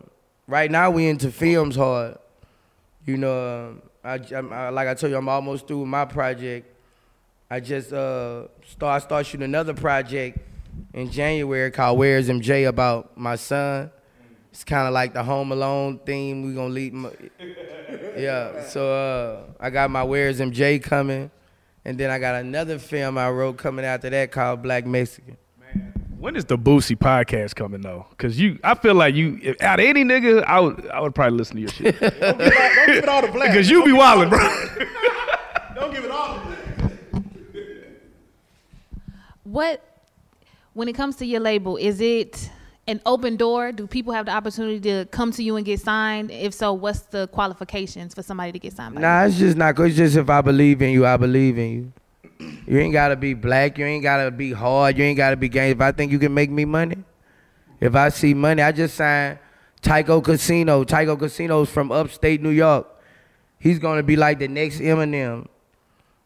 right 0.46 0.70
now 0.70 0.90
we 0.90 1.08
into 1.08 1.30
films 1.30 1.76
hard. 1.76 2.16
You 3.04 3.18
know, 3.18 3.78
uh, 4.02 4.18
I, 4.32 4.36
I, 4.36 4.68
like 4.70 4.88
I 4.88 4.94
told 4.94 5.10
you, 5.10 5.18
I'm 5.18 5.28
almost 5.28 5.66
through 5.66 5.80
with 5.80 5.88
my 5.88 6.06
project. 6.06 6.74
I 7.50 7.60
just 7.60 7.92
uh, 7.92 8.44
start 8.66 9.02
start 9.02 9.26
shooting 9.26 9.44
another 9.44 9.74
project 9.74 10.38
in 10.94 11.10
January 11.10 11.70
called 11.70 11.98
Where's 11.98 12.30
MJ 12.30 12.66
about 12.66 13.18
my 13.18 13.36
son. 13.36 13.90
It's 14.60 14.64
kind 14.66 14.86
of 14.86 14.92
like 14.92 15.14
the 15.14 15.22
Home 15.22 15.52
Alone 15.52 16.00
theme. 16.04 16.42
We 16.42 16.52
gonna 16.52 16.68
leave. 16.68 16.92
My, 16.92 17.10
yeah. 18.14 18.62
So 18.68 18.92
uh, 18.92 19.52
I 19.58 19.70
got 19.70 19.90
my 19.90 20.04
Where's 20.04 20.38
MJ 20.38 20.82
coming, 20.82 21.30
and 21.82 21.96
then 21.96 22.10
I 22.10 22.18
got 22.18 22.34
another 22.34 22.78
film 22.78 23.16
I 23.16 23.30
wrote 23.30 23.56
coming 23.56 23.86
after 23.86 24.10
that 24.10 24.32
called 24.32 24.62
Black 24.62 24.84
Mexican. 24.84 25.38
When 26.18 26.36
is 26.36 26.44
the 26.44 26.58
Boosie 26.58 26.94
podcast 26.94 27.54
coming 27.54 27.80
though? 27.80 28.04
Cause 28.18 28.36
you, 28.36 28.58
I 28.62 28.74
feel 28.74 28.94
like 28.94 29.14
you, 29.14 29.38
if, 29.42 29.62
out 29.62 29.80
of 29.80 29.86
any 29.86 30.04
nigga, 30.04 30.44
I 30.44 30.60
would, 30.60 30.86
I 30.90 31.00
would 31.00 31.14
probably 31.14 31.38
listen 31.38 31.56
to 31.56 31.62
your 31.62 31.70
shit. 31.70 31.98
Don't 31.98 32.38
give 32.38 33.04
it 33.04 33.08
all 33.08 33.22
the 33.22 33.32
black. 33.32 33.54
Cause 33.54 33.70
you 33.70 33.82
be 33.82 33.92
wildin', 33.92 34.28
bro. 34.28 34.40
Don't 35.74 35.94
give 35.94 36.04
it 36.04 36.10
all 36.10 36.34
the 36.34 36.56
black. 36.76 36.92
What, 39.44 40.02
when 40.74 40.86
it 40.86 40.92
comes 40.92 41.16
to 41.16 41.24
your 41.24 41.40
label, 41.40 41.78
is 41.78 42.02
it 42.02 42.50
an 42.86 43.00
open 43.06 43.36
door? 43.36 43.72
Do 43.72 43.86
people 43.86 44.12
have 44.12 44.26
the 44.26 44.32
opportunity 44.32 44.80
to 44.80 45.06
come 45.10 45.32
to 45.32 45.42
you 45.42 45.56
and 45.56 45.64
get 45.64 45.80
signed? 45.80 46.30
If 46.30 46.54
so, 46.54 46.72
what's 46.72 47.00
the 47.00 47.28
qualifications 47.28 48.14
for 48.14 48.22
somebody 48.22 48.52
to 48.52 48.58
get 48.58 48.72
signed 48.72 48.94
by 48.94 49.00
you? 49.00 49.06
Nah, 49.06 49.24
it's 49.24 49.38
just 49.38 49.56
not. 49.56 49.78
It's 49.78 49.96
just 49.96 50.16
if 50.16 50.28
I 50.28 50.40
believe 50.40 50.82
in 50.82 50.90
you, 50.92 51.06
I 51.06 51.16
believe 51.16 51.58
in 51.58 51.70
you. 51.70 51.92
You 52.66 52.78
ain't 52.78 52.92
gotta 52.92 53.16
be 53.16 53.34
black. 53.34 53.76
You 53.78 53.84
ain't 53.84 54.02
gotta 54.02 54.30
be 54.30 54.52
hard. 54.52 54.96
You 54.96 55.04
ain't 55.04 55.16
gotta 55.16 55.36
be 55.36 55.48
gay. 55.48 55.70
If 55.70 55.80
I 55.80 55.92
think 55.92 56.10
you 56.10 56.18
can 56.18 56.32
make 56.32 56.50
me 56.50 56.64
money, 56.64 56.96
if 57.80 57.94
I 57.94 58.08
see 58.08 58.34
money, 58.34 58.62
I 58.62 58.72
just 58.72 58.94
signed 58.94 59.38
Tyco 59.82 60.24
Casino. 60.24 60.84
Tyco 60.84 61.18
Casino's 61.18 61.68
from 61.70 61.92
upstate 61.92 62.42
New 62.42 62.50
York. 62.50 62.86
He's 63.58 63.78
gonna 63.78 64.02
be 64.02 64.16
like 64.16 64.38
the 64.38 64.48
next 64.48 64.80
Eminem. 64.80 65.46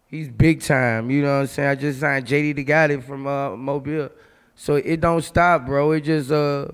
He's 0.07 0.29
big 0.29 0.63
time. 0.63 1.11
You 1.11 1.23
know 1.23 1.35
what 1.35 1.41
I'm 1.41 1.47
saying? 1.49 1.69
I 1.69 1.75
just 1.75 2.01
signed 2.01 2.27
JD 2.27 2.57
the 2.57 2.65
Gotti 2.65 3.03
from 3.03 3.27
uh, 3.27 3.57
Mobile. 3.57 4.11
So 4.57 4.77
it 4.77 5.01
don't 5.01 5.23
stop, 5.23 5.67
bro. 5.67 5.93
It 5.93 6.03
just 6.03 6.31
uh 6.31 6.69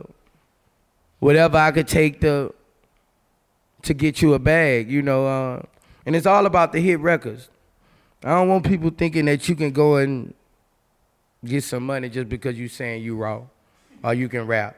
whatever 1.19 1.59
I 1.59 1.71
could 1.71 1.89
take 1.89 2.21
to 2.23 2.53
to 3.83 3.95
get 3.95 4.21
you 4.21 4.35
a 4.35 4.39
bag, 4.39 4.91
you 4.91 5.03
know. 5.03 5.27
Uh, 5.27 5.63
and 6.05 6.17
it's 6.17 6.27
all 6.27 6.47
about 6.47 6.73
the 6.73 6.81
hit 6.81 7.01
records. 7.01 7.49
I 8.25 8.31
don't 8.31 8.49
want 8.49 8.67
people 8.67 8.91
thinking 8.91 9.25
that 9.27 9.49
you 9.49 9.55
can 9.55 9.71
go 9.71 9.97
and 9.97 10.35
get 11.45 11.65
some 11.65 11.87
money 11.87 12.09
just 12.09 12.29
because 12.29 12.59
you 12.59 12.69
saying 12.69 13.03
you 13.03 13.17
raw, 13.17 13.43
or 14.05 14.13
you 14.13 14.29
can 14.29 14.47
rap, 14.47 14.77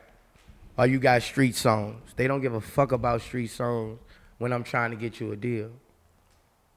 or 0.79 0.87
you 0.87 0.99
got 0.99 1.23
street 1.23 1.57
songs. 1.57 2.01
They 2.17 2.29
don't 2.29 2.41
give 2.41 2.55
a 2.55 2.61
fuck 2.61 2.93
about 2.93 3.23
street 3.23 3.49
songs 3.49 3.99
when 4.39 4.53
I'm 4.53 4.63
trying 4.63 4.91
to 4.91 4.97
get 4.97 5.19
you 5.19 5.33
a 5.33 5.37
deal. 5.37 5.71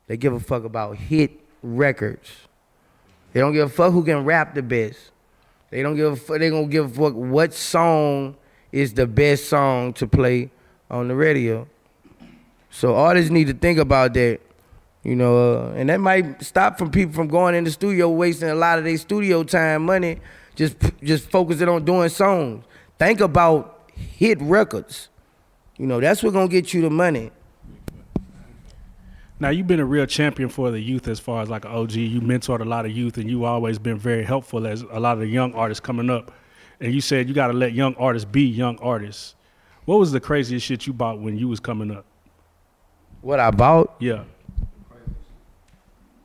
They 0.08 0.18
give 0.18 0.34
a 0.34 0.40
fuck 0.40 0.64
about 0.64 0.98
hit 0.98 1.32
records. 1.62 2.32
They 3.34 3.40
don't 3.40 3.54
give 3.54 3.68
a 3.68 3.74
fuck 3.74 3.92
who 3.92 4.04
can 4.04 4.24
rap 4.24 4.56
the 4.56 4.64
best. 4.64 5.12
They 5.76 5.84
don't 5.84 5.98
give 5.98 6.14
a 6.14 6.16
fuck. 6.16 6.40
They 6.40 6.50
gonna 6.50 6.68
give 6.68 6.86
a 6.86 7.04
fuck 7.04 7.14
what 7.16 7.54
song 7.54 8.38
is 8.72 8.94
the 8.94 9.06
best 9.06 9.50
song 9.50 9.92
to 9.96 10.08
play 10.08 10.50
on 10.90 11.10
the 11.10 11.16
radio. 11.16 11.68
So 12.70 12.96
artists 12.96 13.30
need 13.30 13.48
to 13.48 13.54
think 13.54 13.78
about 13.78 14.14
that, 14.14 14.40
you 15.04 15.18
know, 15.18 15.38
uh, 15.38 15.74
and 15.76 15.90
that 15.90 16.00
might 16.00 16.42
stop 16.42 16.78
from 16.78 16.92
people 16.92 17.14
from 17.14 17.28
going 17.28 17.56
in 17.56 17.66
the 17.66 17.72
studio 17.72 18.10
wasting 18.10 18.48
a 18.48 18.56
lot 18.56 18.80
of 18.80 18.86
their 18.86 18.98
studio 18.98 19.44
time, 19.44 19.86
money, 19.86 20.22
just 20.56 20.78
just 21.04 21.30
focusing 21.30 21.68
on 21.68 21.84
doing 21.84 22.08
songs. 22.08 22.64
Think 22.98 23.20
about 23.20 23.92
hit 23.96 24.42
records. 24.42 25.10
You 25.76 25.88
know, 25.88 26.00
that's 26.00 26.24
what 26.24 26.32
gonna 26.32 26.48
get 26.48 26.74
you 26.74 26.84
the 26.84 26.90
money. 26.90 27.32
Now 29.40 29.50
you've 29.50 29.68
been 29.68 29.82
a 29.82 29.86
real 29.86 30.06
champion 30.06 30.48
for 30.48 30.72
the 30.72 30.80
youth 30.80 31.08
as 31.08 31.20
far 31.20 31.42
as 31.42 31.50
like 31.50 31.66
an 31.66 31.72
OG. 31.72 31.94
You 31.94 32.22
mentored 32.22 32.62
a 32.62 32.66
lot 32.66 32.86
of 32.86 32.92
youth, 32.92 33.18
and 33.18 33.30
you've 33.30 33.44
always 33.44 33.78
been 33.78 33.98
very 33.98 34.24
helpful 34.24 34.66
as 34.66 34.84
a 34.84 35.00
lot 35.00 35.14
of 35.14 35.20
the 35.20 35.28
young 35.28 35.54
artists 35.54 35.82
coming 35.82 36.10
up. 36.10 36.32
And 36.80 36.94
you 36.94 37.02
said 37.02 37.28
you 37.28 37.34
got 37.34 37.48
to 37.48 37.54
let 37.54 37.74
young 37.74 37.96
artists 37.96 38.30
be 38.30 38.44
young 38.44 38.78
artists. 38.80 39.36
What 39.84 40.00
was 40.00 40.12
the 40.12 40.20
craziest 40.20 40.66
shit 40.66 40.88
you 40.88 40.94
bought 40.94 41.20
when 41.20 41.38
you 41.38 41.48
was 41.48 41.60
coming 41.60 41.92
up? 41.92 42.06
What 43.22 43.40
I 43.40 43.52
bought? 43.52 43.96
Yeah. 44.00 44.24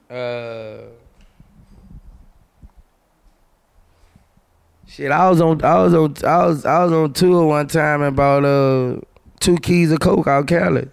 Uh, 0.09 0.83
shit, 4.87 5.11
I 5.11 5.29
was 5.31 5.41
on, 5.41 5.65
I 5.65 5.83
was 5.83 5.95
on, 5.95 6.15
I 6.25 6.47
was, 6.47 6.65
I 6.65 6.85
was 6.85 6.93
on 6.93 7.13
tour 7.13 7.47
one 7.47 7.69
time 7.69 8.03
and 8.03 8.17
bought 8.17 8.45
uh 8.45 9.01
two 9.41 9.57
keys 9.59 9.91
of 9.93 10.01
coke 10.01 10.27
out 10.27 10.47
Cali. 10.47 10.89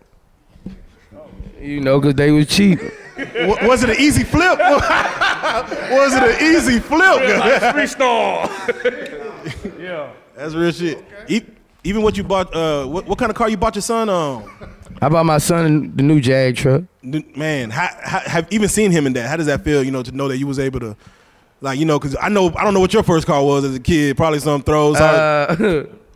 You 1.62 1.82
know, 1.82 2.00
cause 2.00 2.14
they 2.16 2.32
was 2.32 2.48
cheap. 2.48 2.80
Wa- 3.18 3.68
Was 3.68 3.84
it 3.84 3.90
an 3.90 3.98
easy 4.00 4.24
flip? 4.24 4.58
was 4.60 6.14
it 6.14 6.24
an 6.24 6.56
easy 6.56 6.80
flip? 6.80 7.22
Yeah. 9.80 10.12
That's 10.36 10.54
real 10.54 10.72
shit. 10.72 11.04
E- 11.28 11.42
Even 11.84 12.02
what 12.02 12.18
you 12.18 12.24
bought, 12.24 12.54
uh, 12.54 12.86
what, 12.86 13.06
what 13.08 13.18
kind 13.18 13.30
of 13.30 13.36
car 13.38 13.50
you 13.50 13.58
bought 13.58 13.76
your 13.76 13.82
son 13.82 14.10
on? 14.10 14.50
I 15.02 15.10
bought 15.10 15.26
my 15.26 15.38
son 15.38 15.96
the 15.96 16.04
new 16.04 16.20
Jag 16.20 16.56
truck. 16.58 16.84
Man, 17.02 17.70
how, 17.70 17.88
how, 18.04 18.20
have 18.20 18.48
even 18.52 18.68
seen 18.68 18.92
him 18.92 19.08
in 19.08 19.14
that? 19.14 19.30
How 19.30 19.38
does 19.38 19.46
that 19.48 19.64
feel? 19.64 19.84
You 19.84 19.92
know, 19.92 20.04
to 20.04 20.12
know 20.12 20.28
that 20.28 20.38
you 20.38 20.48
was 20.48 20.60
able 20.60 20.80
to, 20.82 20.98
like, 21.62 21.80
you 21.80 21.86
know, 21.86 21.98
because 21.98 22.16
I 22.22 22.28
know 22.30 22.54
I 22.58 22.64
don't 22.66 22.74
know 22.74 22.82
what 22.82 22.94
your 22.94 23.04
first 23.04 23.26
car 23.26 23.42
was 23.44 23.64
as 23.64 23.76
a 23.76 23.80
kid. 23.80 24.18
Probably 24.18 24.40
some 24.40 24.62
throws. 24.64 24.98
Uh, 24.98 25.86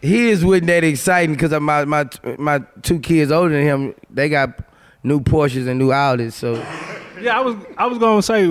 his 0.00 0.44
wasn't 0.44 0.66
that 0.68 0.84
exciting 0.84 1.34
because 1.34 1.58
my 1.60 1.84
my 1.84 2.08
my 2.38 2.58
two 2.82 2.98
kids 3.00 3.30
older 3.32 3.54
than 3.54 3.62
him. 3.62 3.94
They 4.10 4.28
got 4.28 4.58
new 5.02 5.20
Porsches 5.20 5.68
and 5.68 5.78
new 5.78 5.88
Audis. 5.88 6.32
So 6.32 6.54
Yeah, 7.20 7.38
I 7.38 7.40
was 7.40 7.56
I 7.78 7.86
was 7.86 7.98
gonna 7.98 8.22
say, 8.22 8.44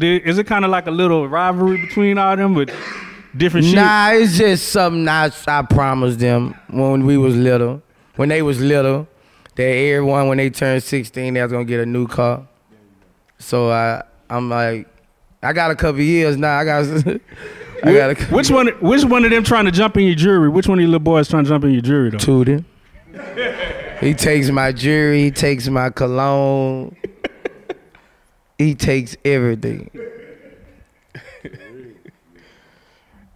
is 0.00 0.38
it 0.38 0.46
kind 0.46 0.64
of 0.64 0.70
like 0.70 0.86
a 0.86 0.90
little 0.90 1.28
rivalry 1.28 1.80
between 1.80 2.18
all 2.18 2.36
them 2.36 2.54
with 2.54 2.70
different 3.36 3.66
shit? 3.66 3.76
nah, 3.76 4.10
it's 4.10 4.36
just 4.36 4.68
something 4.70 5.06
I 5.08 5.30
I 5.46 5.62
promised 5.62 6.18
them 6.18 6.54
when 6.68 7.06
we 7.06 7.16
was 7.16 7.36
little. 7.36 7.82
When 8.16 8.28
they 8.28 8.42
was 8.42 8.60
little, 8.60 9.08
that 9.54 9.62
everyone 9.62 10.28
when 10.28 10.38
they 10.38 10.50
turned 10.50 10.82
sixteen, 10.82 11.34
they 11.34 11.42
was 11.42 11.52
gonna 11.52 11.64
get 11.64 11.80
a 11.80 11.86
new 11.86 12.06
car. 12.06 12.46
So 13.38 13.70
I 13.70 14.02
I'm 14.28 14.48
like, 14.50 14.88
I 15.42 15.52
got 15.52 15.70
a 15.70 15.76
couple 15.76 16.00
years 16.00 16.36
now. 16.36 16.58
I 16.58 16.64
got 16.64 16.84
I 17.82 17.92
got 17.92 18.10
a 18.10 18.14
couple 18.14 18.36
Which 18.36 18.50
one? 18.50 18.68
Which 18.80 19.04
one 19.04 19.24
of 19.24 19.30
them 19.30 19.44
trying 19.44 19.64
to 19.64 19.70
jump 19.70 19.96
in 19.96 20.04
your 20.04 20.14
jury? 20.14 20.48
Which 20.48 20.66
one 20.66 20.78
of 20.78 20.82
these 20.82 20.88
little 20.88 21.00
boys 21.00 21.28
trying 21.28 21.44
to 21.44 21.48
jump 21.48 21.64
in 21.64 21.72
your 21.72 21.82
jury 21.82 22.10
though? 22.10 22.18
Tootie. 22.18 22.64
he 24.00 24.14
takes 24.14 24.50
my 24.50 24.72
jewelry, 24.72 25.22
he 25.22 25.30
takes 25.30 25.68
my 25.68 25.90
cologne. 25.90 26.96
he 28.58 28.74
takes 28.74 29.16
everything. 29.24 29.90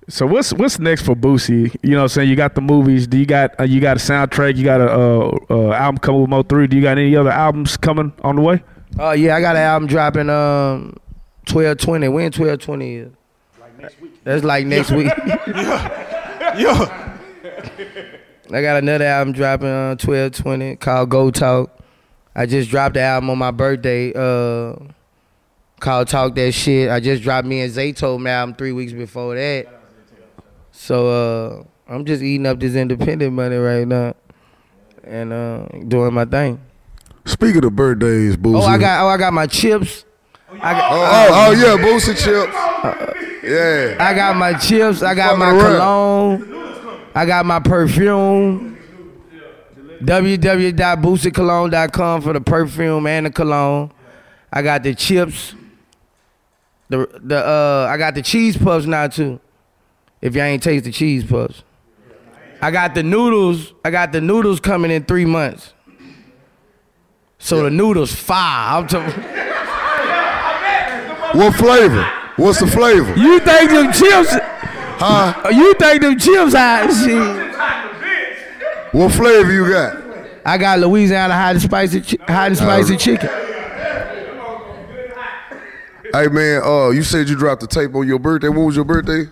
So 0.09 0.27
what's 0.27 0.53
what's 0.53 0.79
next 0.79 1.03
for 1.03 1.15
Boosie? 1.15 1.75
You 1.83 1.93
know, 1.93 1.99
what 1.99 2.03
I'm 2.03 2.09
saying 2.09 2.29
you 2.29 2.37
got 2.37 2.55
the 2.55 2.61
movies. 2.61 3.07
Do 3.07 3.17
you 3.17 3.25
got 3.25 3.59
uh, 3.59 3.65
you 3.65 3.81
got 3.81 3.97
a 3.97 4.01
soundtrack? 4.01 4.57
You 4.57 4.65
got 4.65 4.81
a 4.83 4.93
uh, 4.93 5.39
uh, 5.49 5.73
album 5.73 5.99
coming 5.99 6.21
with 6.21 6.31
Mo 6.31 6.43
three? 6.43 6.67
Do 6.67 6.77
you 6.77 6.83
got 6.83 6.99
any 6.99 7.17
other 7.17 7.31
albums 7.31 7.79
coming 7.79 8.13
on 8.23 8.37
the 8.37 8.43
way? 8.43 8.63
Oh 8.99 9.13
yeah, 9.13 9.35
I 9.35 9.41
got 9.41 9.57
an 9.57 9.63
album 9.63 9.89
dropping 9.89 10.29
um 10.29 10.97
twelve 11.47 11.79
twenty. 11.79 12.09
When 12.09 12.31
twelve 12.31 12.61
twenty 12.61 12.97
is? 12.97 13.13
That's 14.25 14.45
like 14.45 14.67
next 14.67 14.91
week. 14.91 15.07
Yo, 16.57 16.71
I 18.53 18.61
got 18.63 18.77
another 18.77 19.05
album 19.05 19.33
dropping 19.33 19.69
on 19.69 19.97
twelve 19.99 20.33
twenty 20.33 20.77
called 20.77 21.11
Go 21.11 21.31
Talk. 21.31 21.79
I 22.35 22.47
just 22.47 22.71
dropped 22.71 22.95
the 22.95 23.01
album 23.01 23.31
on 23.31 23.39
my 23.39 23.51
birthday, 23.51 24.13
uh 24.15 24.77
called 25.81 26.09
Talk 26.09 26.35
That 26.35 26.53
Shit. 26.53 26.91
I 26.91 27.01
just 27.01 27.23
dropped 27.23 27.47
me 27.47 27.61
and 27.61 27.73
Zayto 27.73 28.25
album 28.27 28.55
three 28.55 28.73
weeks 28.73 28.93
before 28.93 29.35
that. 29.35 29.67
So 30.73 31.09
uh 31.09 31.65
I'm 31.93 32.05
just 32.05 32.23
eating 32.23 32.47
up 32.47 32.59
this 32.61 32.75
independent 32.75 33.33
money 33.33 33.57
right 33.57 33.87
now 33.87 34.15
and 35.03 35.33
uh 35.33 35.67
doing 35.89 36.15
my 36.15 36.25
thing. 36.25 36.61
Speaking 37.27 37.65
of 37.65 37.75
birthdays, 37.75 38.37
Boosie. 38.37 38.61
Oh 38.63 38.67
I 38.67 38.79
got 38.79 39.05
oh 39.05 39.09
I 39.09 39.17
got 39.17 39.33
my 39.33 39.47
chips. 39.47 40.05
I 40.51 40.73
got, 40.73 40.93
Oh, 40.93 40.97
oh, 40.97 41.49
oh, 41.49 41.51
yeah, 41.53 41.77
Boosie 41.85 42.15
chips. 42.17 43.34
Yeah. 43.45 43.97
I 44.01 44.15
got 44.15 44.37
my 44.37 44.55
chips. 44.55 45.03
I 45.03 45.15
got 45.15 45.39
my 45.39 45.51
cologne. 45.51 46.51
I 47.15 47.27
got 47.27 47.45
my 47.47 47.61
perfume. 47.61 48.77
www.boostedcologne.com 50.01 52.23
for 52.23 52.33
the 52.33 52.41
perfume 52.41 53.07
and 53.07 53.27
the 53.27 53.31
cologne. 53.31 53.93
I 54.53 54.63
got 54.63 54.83
the 54.83 54.93
chips. 54.95 55.55
The 56.89 57.09
the 57.23 57.45
uh 57.45 57.87
I 57.91 57.97
got 57.97 58.15
the 58.15 58.23
cheese 58.23 58.57
puffs 58.57 58.87
now 58.87 59.09
too. 59.09 59.41
If 60.21 60.35
y'all 60.35 60.45
ain't 60.45 60.63
taste 60.63 60.85
the 60.85 60.93
cheese 60.93 61.25
puffs. 61.25 61.63
I 62.61 62.71
got 62.71 62.95
the 62.95 63.03
noodles. 63.03 63.73
I 63.85 63.91
got 63.91 64.13
the 64.13 64.21
noodles 64.21 64.61
coming 64.61 64.91
in 64.91 65.05
three 65.05 65.25
months. 65.25 65.73
So 67.39 67.63
the 67.63 67.71
noodles 67.71 68.15
fire. 68.15 68.79
I'm 68.79 68.87
talking. 68.87 69.23
What 71.39 71.55
flavor? 71.57 72.24
What's 72.37 72.59
the 72.61 72.67
flavor? 72.67 73.15
You 73.17 73.39
think 73.41 73.71
them 73.71 73.93
chips? 73.93 74.31
Huh? 74.97 75.49
You 75.51 75.75
think 75.75 76.03
them 76.03 76.19
chips 76.19 76.53
hot? 76.55 76.91
Shit. 77.05 78.95
What 78.95 79.13
flavor 79.13 79.53
you 79.53 79.69
got? 79.69 80.03
I 80.47 80.59
got 80.59 80.79
Louisiana 80.79 81.35
hot 81.35 81.53
and 81.53 81.63
spicy, 81.63 82.01
chi- 82.01 82.33
hot 82.33 82.49
and 82.49 82.57
spicy 82.57 82.97
chicken. 82.97 83.29
Hey 86.13 86.29
man, 86.29 86.63
uh, 86.65 86.91
you 86.91 87.03
said 87.03 87.29
you 87.29 87.35
dropped 87.37 87.61
the 87.63 87.67
tape 87.67 87.95
on 87.95 88.07
your 88.07 88.19
birthday. 88.21 88.49
When 88.49 88.65
was 88.67 88.77
your 88.77 88.85
birthday? 88.85 89.25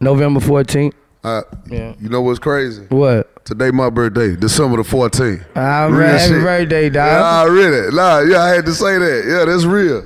November 0.00 0.40
14th. 0.40 0.94
Uh, 1.24 1.42
Yeah. 1.66 1.94
You 2.00 2.08
know 2.08 2.22
what's 2.22 2.38
crazy? 2.38 2.84
What? 2.88 3.44
Today 3.44 3.70
my 3.70 3.90
birthday, 3.90 4.34
December 4.36 4.78
the 4.78 4.82
14th. 4.88 5.44
I'm 5.56 5.94
Real 5.94 6.08
happy 6.08 6.32
shit. 6.34 6.42
birthday, 6.42 6.88
dog. 6.90 7.20
Nah, 7.20 7.52
really. 7.52 7.94
Nah, 7.94 8.20
yeah, 8.20 8.40
I 8.42 8.48
had 8.48 8.64
to 8.66 8.72
say 8.74 8.98
that. 8.98 9.24
Yeah, 9.26 9.44
that's 9.44 9.64
real. 9.64 10.04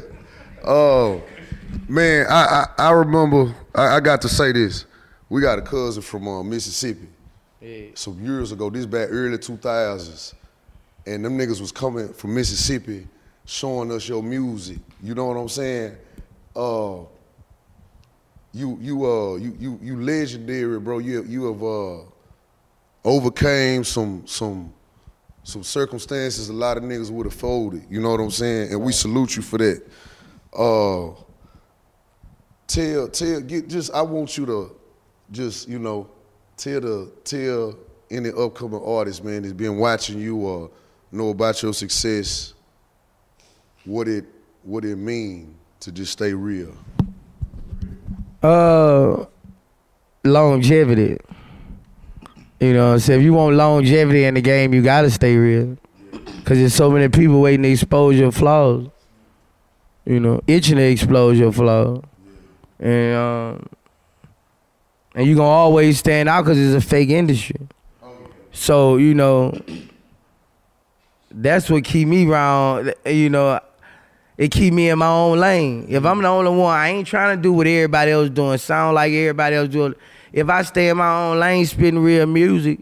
Oh, 0.67 1.23
man, 1.89 2.27
I 2.29 2.67
I, 2.79 2.89
I 2.89 2.91
remember 2.91 3.55
I, 3.75 3.97
I 3.97 4.01
got 4.01 4.23
to 4.23 4.29
say 4.29 4.53
this. 4.53 4.85
We 5.29 5.41
got 5.41 5.59
a 5.59 5.63
cousin 5.63 6.03
from 6.03 6.29
uh, 6.29 6.43
Mississippi. 6.43 7.09
Some 7.95 8.25
years 8.25 8.53
ago, 8.53 8.71
this 8.71 8.87
back 8.87 9.09
early 9.11 9.39
2000s. 9.39 10.35
And 11.07 11.25
them 11.25 11.37
niggas 11.39 11.61
was 11.61 11.73
coming 11.73 12.13
from 12.13 12.35
Mississippi 12.35 13.07
showing 13.45 13.91
us 13.93 14.09
your 14.09 14.23
music. 14.23 14.79
You 15.03 15.15
know 15.15 15.27
what 15.27 15.37
I'm 15.37 15.49
saying? 15.49 15.97
Uh 16.55 16.99
you 18.53 18.79
you 18.81 19.05
uh 19.05 19.37
you 19.37 19.57
you 19.59 19.79
you 19.83 20.01
legendary, 20.01 20.81
bro. 20.81 20.99
You 20.99 21.23
you 21.25 21.53
have 21.53 21.63
uh 21.63 22.11
overcame 23.05 23.85
some 23.85 24.27
some 24.27 24.73
some 25.45 25.63
circumstances 25.63 26.49
a 26.49 26.53
lot 26.53 26.77
of 26.77 26.83
niggas 26.83 27.11
would 27.11 27.27
have 27.27 27.35
folded. 27.35 27.85
You 27.89 28.01
know 28.01 28.11
what 28.11 28.21
I'm 28.21 28.31
saying? 28.31 28.73
And 28.73 28.83
we 28.83 28.93
salute 28.93 29.37
you 29.37 29.43
for 29.43 29.59
that. 29.59 29.83
Uh, 30.53 31.11
tell 32.67 33.09
tell 33.09 33.41
get 33.41 33.69
just 33.69 33.93
I 33.95 34.03
want 34.03 34.37
you 34.37 34.47
to 34.47 34.77
just 35.31 35.69
you 35.69 35.79
know 35.79 36.09
tell 36.57 36.81
the 36.81 37.13
tell 37.25 37.77
any 38.11 38.31
upcoming 38.31 38.83
artist 38.85 39.25
man 39.25 39.43
that's 39.43 39.53
been 39.53 39.77
watching 39.79 40.21
you 40.21 40.37
or 40.37 40.71
know 41.11 41.31
about 41.31 41.63
your 41.63 41.73
success 41.73 42.55
what 43.85 44.09
it 44.09 44.25
what 44.63 44.85
it 44.85 44.97
mean 44.97 45.55
to 45.81 45.93
just 45.93 46.13
stay 46.13 46.33
real. 46.35 46.77
Uh, 48.43 49.25
longevity. 50.25 51.17
You 52.61 52.73
know, 52.73 52.89
what 52.89 52.93
I'm 52.95 52.99
saying 53.01 53.21
if 53.21 53.25
you 53.25 53.35
want 53.35 53.55
longevity 53.57 54.25
in 54.25 54.35
the 54.35 54.41
game, 54.41 54.75
you 54.75 54.83
gotta 54.83 55.11
stay 55.11 55.37
real. 55.37 55.77
Cause 56.45 56.59
there's 56.59 56.75
so 56.75 56.91
many 56.91 57.09
people 57.09 57.41
waiting 57.41 57.63
to 57.65 57.71
expose 57.71 58.17
your 58.17 58.33
flaws. 58.33 58.89
You 60.05 60.21
know, 60.21 60.41
itching 60.47 60.77
to 60.77 60.83
expose 60.83 61.39
your 61.39 61.53
flaws, 61.53 62.03
and 62.79 63.17
um, 63.17 63.69
and 65.15 65.27
you 65.27 65.35
gonna 65.37 65.49
always 65.49 65.99
stand 65.99 66.29
out 66.29 66.43
because 66.43 66.59
it's 66.59 66.85
a 66.85 66.87
fake 66.87 67.11
industry. 67.11 67.57
So 68.53 68.97
you 68.97 69.15
know, 69.15 69.59
that's 71.31 71.71
what 71.71 71.85
keep 71.85 72.09
me 72.09 72.27
around. 72.27 72.95
You 73.05 73.31
know, 73.31 73.61
it 74.39 74.51
keep 74.51 74.73
me 74.75 74.91
in 74.91 74.99
my 74.99 75.09
own 75.09 75.39
lane. 75.39 75.87
If 75.89 76.05
I'm 76.05 76.21
the 76.23 76.29
only 76.29 76.51
one, 76.51 76.75
I 76.75 76.89
ain't 76.89 77.07
trying 77.07 77.37
to 77.37 77.43
do 77.43 77.53
what 77.53 77.67
everybody 77.67 78.11
else 78.11 78.31
doing. 78.31 78.59
Sound 78.59 78.95
like 78.95 79.13
everybody 79.13 79.57
else 79.57 79.69
doing. 79.69 79.95
If 80.33 80.49
I 80.51 80.63
stay 80.63 80.89
in 80.91 80.97
my 80.99 81.23
own 81.29 81.41
lane, 81.41 81.65
spitting 81.65 81.99
real 82.01 82.27
music, 82.27 82.81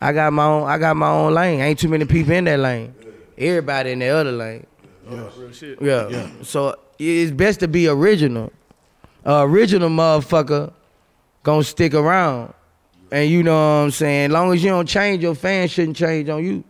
I 0.00 0.12
got 0.12 0.32
my 0.32 0.44
own. 0.44 0.68
I 0.68 0.78
got 0.78 0.96
my 0.96 1.08
own 1.08 1.34
lane. 1.34 1.60
Ain't 1.60 1.78
too 1.78 1.88
many 1.88 2.04
people 2.04 2.32
in 2.32 2.44
that 2.44 2.58
lane. 2.58 2.94
Everybody 3.36 3.92
in 3.92 4.00
the 4.00 4.08
other 4.08 4.32
lane. 4.32 4.66
Yeah. 5.80 6.08
Yeah. 6.08 6.30
So 6.42 6.76
it's 6.98 7.30
best 7.30 7.60
to 7.60 7.68
be 7.68 7.88
original. 7.88 8.52
A 9.24 9.42
original 9.42 9.90
motherfucker 9.90 10.72
gonna 11.42 11.64
stick 11.64 11.94
around. 11.94 12.54
And 13.10 13.30
you 13.30 13.42
know 13.42 13.52
what 13.54 13.84
I'm 13.84 13.90
saying? 13.90 14.26
As 14.26 14.32
long 14.32 14.52
as 14.52 14.62
you 14.62 14.70
don't 14.70 14.86
change, 14.86 15.22
your 15.22 15.34
fans 15.34 15.70
shouldn't 15.70 15.96
change 15.96 16.28
on 16.28 16.44
you. 16.44 16.64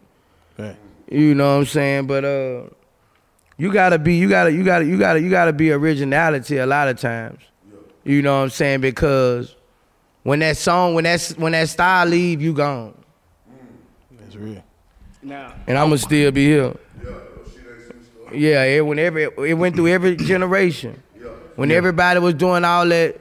Right. 0.58 0.76
You 1.10 1.34
know 1.34 1.54
what 1.54 1.60
I'm 1.60 1.66
saying? 1.66 2.06
But 2.06 2.24
uh 2.24 2.62
you 3.56 3.72
gotta 3.72 3.98
be 3.98 4.16
you 4.16 4.28
gotta 4.28 4.52
you 4.52 4.62
gotta 4.64 4.84
you 4.84 4.98
gotta 4.98 5.20
you 5.20 5.30
gotta 5.30 5.52
be 5.52 5.72
originality 5.72 6.58
a 6.58 6.66
lot 6.66 6.88
of 6.88 6.98
times. 6.98 7.40
You 8.04 8.22
know 8.22 8.36
what 8.38 8.44
I'm 8.44 8.50
saying? 8.50 8.80
Because 8.80 9.54
when 10.22 10.38
that 10.40 10.56
song, 10.56 10.94
when 10.94 11.04
that 11.04 11.34
when 11.36 11.52
that 11.52 11.68
style 11.68 12.06
leave, 12.06 12.40
you 12.40 12.52
gone. 12.52 12.94
That's 14.18 14.36
real. 14.36 14.62
Now, 15.22 15.54
And 15.66 15.76
I'ma 15.76 15.96
still 15.96 16.30
be 16.30 16.46
here. 16.46 16.74
Yeah, 18.32 18.62
it 18.64 18.86
whenever 18.86 19.18
it, 19.18 19.38
it 19.38 19.54
went 19.54 19.74
through 19.74 19.88
every 19.88 20.16
generation. 20.16 21.02
When 21.58 21.72
everybody 21.72 22.20
was 22.20 22.34
doing 22.34 22.64
all 22.64 22.86
that 22.86 23.16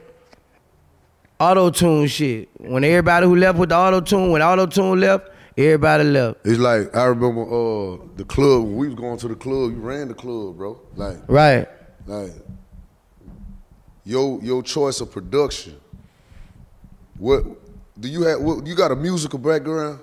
auto 1.40 1.70
tune 1.70 2.06
shit. 2.06 2.48
When 2.58 2.84
everybody 2.84 3.26
who 3.26 3.34
left 3.34 3.58
with 3.58 3.70
the 3.70 3.76
auto 3.76 4.00
tune, 4.00 4.30
when 4.30 4.42
auto 4.42 4.64
tune 4.66 5.00
left, 5.00 5.28
everybody 5.56 6.04
left. 6.04 6.38
It's 6.44 6.60
like 6.60 6.94
I 6.96 7.06
remember 7.06 7.42
uh 7.42 7.96
the 8.14 8.24
club 8.24 8.62
when 8.62 8.76
we 8.76 8.86
was 8.86 8.94
going 8.94 9.18
to 9.18 9.26
the 9.26 9.34
club. 9.34 9.72
You 9.72 9.78
ran 9.80 10.06
the 10.06 10.14
club, 10.14 10.56
bro. 10.56 10.80
Like 10.94 11.16
Right. 11.26 11.66
like 12.06 12.30
your 14.04 14.38
your 14.40 14.62
choice 14.62 15.00
of 15.00 15.10
production. 15.10 15.74
What 17.18 17.44
do 18.00 18.08
you 18.08 18.22
have? 18.22 18.40
What, 18.40 18.64
you 18.68 18.76
got 18.76 18.92
a 18.92 18.96
musical 18.96 19.40
background? 19.40 19.98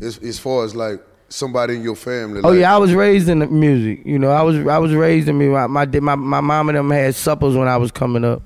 As 0.00 0.18
as 0.18 0.38
far 0.38 0.64
as 0.64 0.76
like 0.76 1.00
somebody 1.28 1.76
in 1.76 1.82
your 1.82 1.96
family. 1.96 2.40
Oh 2.42 2.50
like, 2.50 2.60
yeah, 2.60 2.74
I 2.74 2.78
was 2.78 2.94
raised 2.94 3.28
in 3.28 3.40
the 3.40 3.46
music. 3.46 4.04
You 4.04 4.18
know, 4.18 4.30
I 4.30 4.42
was 4.42 4.56
I 4.66 4.78
was 4.78 4.92
raised 4.92 5.28
in 5.28 5.38
me. 5.38 5.48
My 5.48 5.66
my 5.66 5.86
my, 5.86 6.14
my 6.14 6.40
mom 6.40 6.68
and 6.68 6.78
them 6.78 6.90
had 6.90 7.14
suppers 7.14 7.56
when 7.56 7.68
I 7.68 7.76
was 7.76 7.90
coming 7.90 8.24
up. 8.24 8.42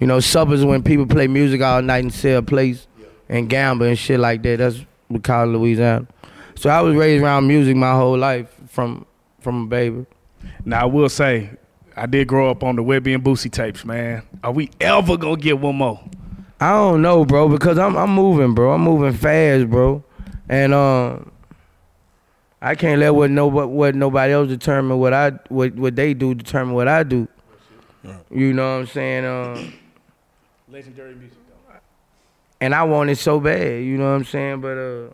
You 0.00 0.06
know, 0.06 0.20
suppers 0.20 0.64
when 0.64 0.82
people 0.82 1.06
play 1.06 1.28
music 1.28 1.60
all 1.60 1.80
night 1.80 2.02
and 2.02 2.12
sell 2.12 2.42
plates 2.42 2.86
and 3.28 3.48
gamble 3.48 3.86
and 3.86 3.98
shit 3.98 4.18
like 4.20 4.42
that. 4.42 4.58
That's 4.58 4.78
what 4.78 4.86
we 5.08 5.18
call 5.20 5.44
it 5.44 5.52
Louisiana. 5.58 6.06
So 6.56 6.70
I 6.70 6.80
was 6.80 6.94
raised 6.94 7.22
around 7.22 7.46
music 7.46 7.76
my 7.76 7.92
whole 7.92 8.18
life 8.18 8.48
from 8.68 9.06
from 9.40 9.64
a 9.64 9.66
baby. 9.66 10.06
now 10.64 10.82
I 10.82 10.84
will 10.84 11.08
say, 11.08 11.50
I 11.96 12.06
did 12.06 12.28
grow 12.28 12.50
up 12.50 12.62
on 12.62 12.76
the 12.76 12.82
Webbie 12.82 13.14
and 13.14 13.24
Boosie 13.24 13.50
tapes, 13.50 13.84
man. 13.84 14.22
Are 14.44 14.52
we 14.52 14.70
ever 14.80 15.16
gonna 15.16 15.36
get 15.36 15.58
one 15.58 15.76
more? 15.76 16.00
I 16.60 16.70
don't 16.70 17.02
know, 17.02 17.24
bro, 17.24 17.48
because 17.48 17.78
I'm 17.78 17.96
I'm 17.96 18.14
moving, 18.14 18.54
bro. 18.54 18.72
I'm 18.72 18.82
moving 18.82 19.12
fast, 19.12 19.68
bro, 19.68 20.04
and 20.48 20.72
um, 20.72 21.31
I 22.64 22.76
can't 22.76 23.00
let 23.00 23.10
what 23.10 23.28
no 23.28 23.48
what 23.48 23.96
nobody 23.96 24.32
else 24.32 24.48
determine 24.48 24.98
what 24.98 25.12
I 25.12 25.30
what 25.48 25.74
what 25.74 25.96
they 25.96 26.14
do 26.14 26.32
determine 26.32 26.76
what 26.76 26.86
I 26.86 27.02
do. 27.02 27.26
You 28.30 28.52
know 28.52 28.74
what 28.74 28.80
I'm 28.82 28.86
saying? 28.86 29.24
Um, 29.24 29.74
Legendary 30.68 31.16
music, 31.16 31.38
though. 31.48 31.74
and 32.60 32.72
I 32.72 32.84
want 32.84 33.10
it 33.10 33.16
so 33.16 33.40
bad. 33.40 33.82
You 33.82 33.98
know 33.98 34.04
what 34.04 34.16
I'm 34.16 34.24
saying? 34.24 34.60
But 34.60 34.78
uh, 34.78 35.08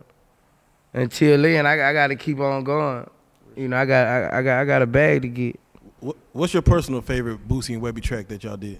until 0.93 1.41
then, 1.41 1.65
I 1.65 1.89
I 1.89 1.93
got 1.93 2.07
to 2.07 2.15
keep 2.15 2.39
on 2.39 2.63
going. 2.63 3.09
You 3.55 3.67
know, 3.67 3.77
I 3.77 3.85
got 3.85 4.07
I, 4.07 4.39
I 4.39 4.41
got 4.43 4.61
I 4.61 4.65
got 4.65 4.81
a 4.83 4.87
bag 4.87 5.23
to 5.23 5.27
get. 5.27 5.59
What, 6.01 6.17
what's 6.33 6.53
your 6.53 6.61
personal 6.61 7.01
favorite 7.01 7.47
Boosie 7.47 7.73
and 7.73 7.81
Webbie 7.81 8.03
track 8.03 8.27
that 8.27 8.43
y'all 8.43 8.57
did? 8.57 8.79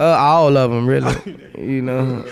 Uh, 0.00 0.04
all 0.04 0.56
of 0.56 0.70
them, 0.72 0.86
really. 0.88 1.38
you 1.58 1.80
know, 1.80 2.24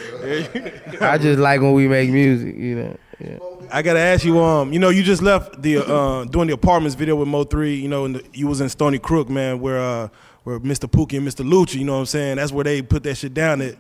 I 1.01 1.19
just 1.19 1.39
like 1.39 1.61
when 1.61 1.73
we 1.73 1.87
make 1.87 2.11
music. 2.11 2.57
You 2.57 2.75
know. 2.75 2.97
Yeah. 3.21 3.39
I 3.73 3.81
gotta 3.83 4.01
ask 4.01 4.25
you, 4.25 4.39
um, 4.39 4.73
you 4.73 4.79
know, 4.79 4.91
you 4.91 5.03
just 5.03 5.23
left 5.23 5.63
the 5.63 5.79
uh 5.79 6.25
doing 6.25 6.49
the 6.49 6.55
apartments 6.55 6.95
video 6.95 7.17
with 7.17 7.29
Mo 7.29 7.45
three, 7.45 7.75
you 7.75 7.89
know, 7.89 8.05
and 8.05 8.23
you 8.35 8.47
was 8.47 8.61
in 8.61 8.69
Stony 8.69 8.99
Crook, 8.99 9.29
man, 9.31 9.61
where 9.61 9.81
uh 9.81 10.09
where 10.45 10.61
Mr. 10.61 10.91
Pookie 10.91 11.17
and 11.17 11.27
Mr. 11.27 11.49
Lucci, 11.49 11.77
you 11.77 11.85
know 11.85 11.95
what 11.95 12.01
I'm 12.01 12.07
saying? 12.07 12.37
That's 12.37 12.53
where 12.53 12.65
they 12.65 12.83
put 12.83 13.03
that 13.05 13.17
shit 13.17 13.33
down 13.33 13.63
at. 13.63 13.77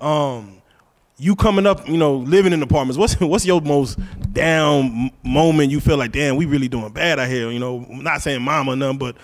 Um, 0.00 0.62
you 1.18 1.36
coming 1.36 1.66
up, 1.66 1.88
you 1.88 1.96
know, 1.96 2.16
living 2.16 2.52
in 2.52 2.62
apartments. 2.62 2.98
What's 2.98 3.14
what's 3.20 3.46
your 3.46 3.60
most 3.60 3.98
down 4.32 5.10
moment? 5.22 5.70
You 5.70 5.80
feel 5.80 5.96
like, 5.96 6.12
damn, 6.12 6.36
we 6.36 6.46
really 6.46 6.68
doing 6.68 6.92
bad 6.92 7.18
out 7.18 7.28
here. 7.28 7.50
You 7.50 7.58
know, 7.58 7.86
I'm 7.88 8.02
not 8.02 8.22
saying 8.22 8.42
mama 8.42 8.72
or 8.72 8.76
nothing, 8.76 8.98
but 8.98 9.16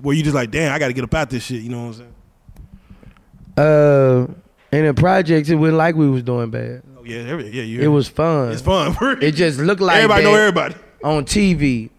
where 0.00 0.14
you 0.14 0.22
just 0.22 0.34
like, 0.34 0.50
damn, 0.50 0.74
I 0.74 0.78
got 0.78 0.88
to 0.88 0.92
get 0.92 1.04
up 1.04 1.14
out 1.14 1.30
this 1.30 1.44
shit. 1.44 1.62
You 1.62 1.70
know 1.70 1.86
what 1.86 1.86
I'm 1.86 1.94
saying? 1.94 2.14
Uh, 3.56 4.26
in 4.76 4.86
the 4.86 4.94
projects, 4.94 5.48
it 5.48 5.56
wasn't 5.56 5.78
like 5.78 5.94
we 5.96 6.08
was 6.08 6.22
doing 6.22 6.50
bad. 6.50 6.82
Yeah, 7.10 7.30
every, 7.30 7.48
yeah, 7.50 7.62
you. 7.62 7.80
It 7.80 7.88
was 7.88 8.08
fun. 8.08 8.52
It's 8.52 8.62
fun. 8.62 8.96
It 9.20 9.32
just 9.32 9.58
looked 9.58 9.80
like 9.80 9.96
everybody 9.96 10.22
that 10.24 10.30
know 10.30 10.36
everybody. 10.36 10.74
on 11.02 11.24
TV. 11.24 11.90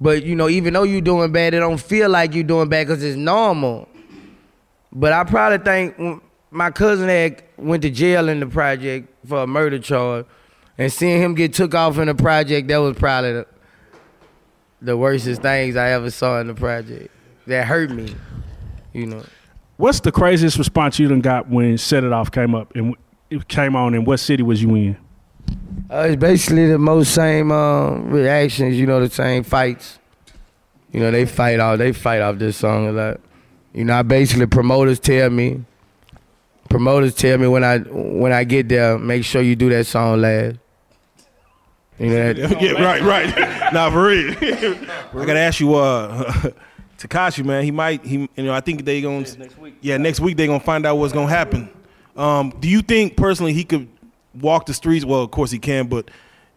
But 0.00 0.24
you 0.24 0.34
know, 0.34 0.48
even 0.48 0.74
though 0.74 0.82
you 0.82 1.00
doing 1.00 1.30
bad, 1.30 1.54
it 1.54 1.60
don't 1.60 1.80
feel 1.80 2.10
like 2.10 2.34
you 2.34 2.42
doing 2.42 2.68
bad 2.68 2.88
because 2.88 3.02
it's 3.02 3.16
normal. 3.16 3.88
But 4.92 5.12
I 5.12 5.22
probably 5.24 5.58
think 5.58 6.22
my 6.50 6.70
cousin 6.72 7.08
had 7.08 7.44
went 7.56 7.82
to 7.82 7.90
jail 7.90 8.28
in 8.28 8.40
the 8.40 8.46
project 8.46 9.08
for 9.26 9.44
a 9.44 9.46
murder 9.46 9.78
charge, 9.78 10.26
and 10.78 10.92
seeing 10.92 11.22
him 11.22 11.34
get 11.34 11.54
took 11.54 11.74
off 11.74 11.98
in 11.98 12.08
the 12.08 12.14
project, 12.14 12.66
that 12.68 12.78
was 12.78 12.96
probably 12.96 13.32
the, 13.34 13.46
the 14.82 14.96
worstest 14.96 15.42
things 15.42 15.76
I 15.76 15.90
ever 15.90 16.10
saw 16.10 16.40
in 16.40 16.48
the 16.48 16.54
project. 16.54 17.10
That 17.46 17.66
hurt 17.66 17.90
me, 17.90 18.14
you 18.92 19.06
know. 19.06 19.22
What's 19.76 20.00
the 20.00 20.10
craziest 20.10 20.58
response 20.58 20.98
you 20.98 21.06
done 21.06 21.20
got 21.20 21.48
when 21.48 21.78
Set 21.78 22.02
It 22.02 22.12
Off 22.12 22.32
came 22.32 22.54
up 22.54 22.74
and 22.74 22.96
it 23.30 23.48
came 23.48 23.76
on? 23.76 23.94
And 23.94 24.06
what 24.06 24.18
city 24.18 24.42
was 24.42 24.62
you 24.62 24.74
in? 24.74 24.96
Uh, 25.90 26.08
it's 26.08 26.16
basically 26.16 26.66
the 26.66 26.78
most 26.78 27.14
same 27.14 27.52
um, 27.52 28.10
reactions, 28.10 28.76
you 28.76 28.86
know, 28.86 29.00
the 29.00 29.10
same 29.10 29.44
fights. 29.44 29.98
You 30.92 31.00
know, 31.00 31.10
they 31.10 31.26
fight 31.26 31.60
off, 31.60 31.78
they 31.78 31.92
fight 31.92 32.20
off 32.20 32.38
this 32.38 32.56
song 32.56 32.88
a 32.88 32.92
lot. 32.92 33.20
You 33.72 33.84
know, 33.84 33.94
I 33.94 34.02
basically 34.02 34.46
promoters 34.46 34.98
tell 34.98 35.30
me, 35.30 35.62
promoters 36.68 37.14
tell 37.14 37.38
me 37.38 37.46
when 37.46 37.62
I 37.62 37.78
when 37.78 38.32
I 38.32 38.44
get 38.44 38.68
there, 38.68 38.98
make 38.98 39.24
sure 39.24 39.42
you 39.42 39.54
do 39.54 39.68
that 39.70 39.86
song 39.86 40.20
last. 40.22 40.56
You 41.98 42.08
know 42.08 42.32
that. 42.32 42.36
yeah, 42.62 42.72
right, 42.82 43.02
right. 43.02 43.72
nah, 43.72 43.90
for 43.90 44.06
real. 44.06 44.32
I 44.32 45.26
gotta 45.26 45.38
ask 45.38 45.60
you, 45.60 45.74
uh, 45.74 46.50
Tekashi, 46.98 47.44
man. 47.44 47.62
He 47.62 47.70
might, 47.70 48.04
he, 48.04 48.28
you 48.36 48.44
know, 48.44 48.52
I 48.52 48.60
think 48.60 48.84
they 48.84 49.00
gonna, 49.00 49.26
yeah, 49.80 49.98
next 49.98 50.20
week 50.20 50.36
they 50.36 50.46
gonna 50.46 50.60
find 50.60 50.86
out 50.86 50.96
what's 50.96 51.12
gonna 51.12 51.28
happen. 51.28 51.68
Um, 52.16 52.52
do 52.60 52.68
you 52.68 52.82
think 52.82 53.16
personally 53.16 53.52
he 53.52 53.64
could 53.64 53.88
walk 54.40 54.66
the 54.66 54.74
streets? 54.74 55.04
Well, 55.04 55.22
of 55.22 55.30
course 55.30 55.50
he 55.50 55.58
can, 55.58 55.86
but 55.86 56.10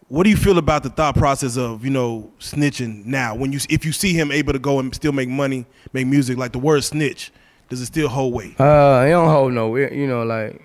what 0.08 0.24
do 0.24 0.30
you 0.30 0.36
feel 0.36 0.58
about 0.58 0.82
the 0.82 0.90
thought 0.90 1.14
process 1.16 1.56
of 1.56 1.84
you 1.84 1.90
know 1.90 2.30
snitching 2.40 3.04
now? 3.06 3.34
When 3.34 3.52
you, 3.52 3.60
if 3.68 3.84
you 3.84 3.92
see 3.92 4.12
him 4.12 4.32
able 4.32 4.52
to 4.52 4.58
go 4.58 4.78
and 4.80 4.94
still 4.94 5.12
make 5.12 5.28
money, 5.28 5.66
make 5.92 6.06
music, 6.06 6.36
like 6.38 6.52
the 6.52 6.58
word 6.58 6.82
snitch, 6.84 7.30
does 7.68 7.80
it 7.80 7.86
still 7.86 8.08
hold 8.08 8.32
weight? 8.34 8.58
Uh, 8.60 9.04
it 9.06 9.10
don't 9.10 9.28
hold 9.28 9.52
no, 9.52 9.76
you 9.76 10.06
know, 10.06 10.22
like 10.24 10.60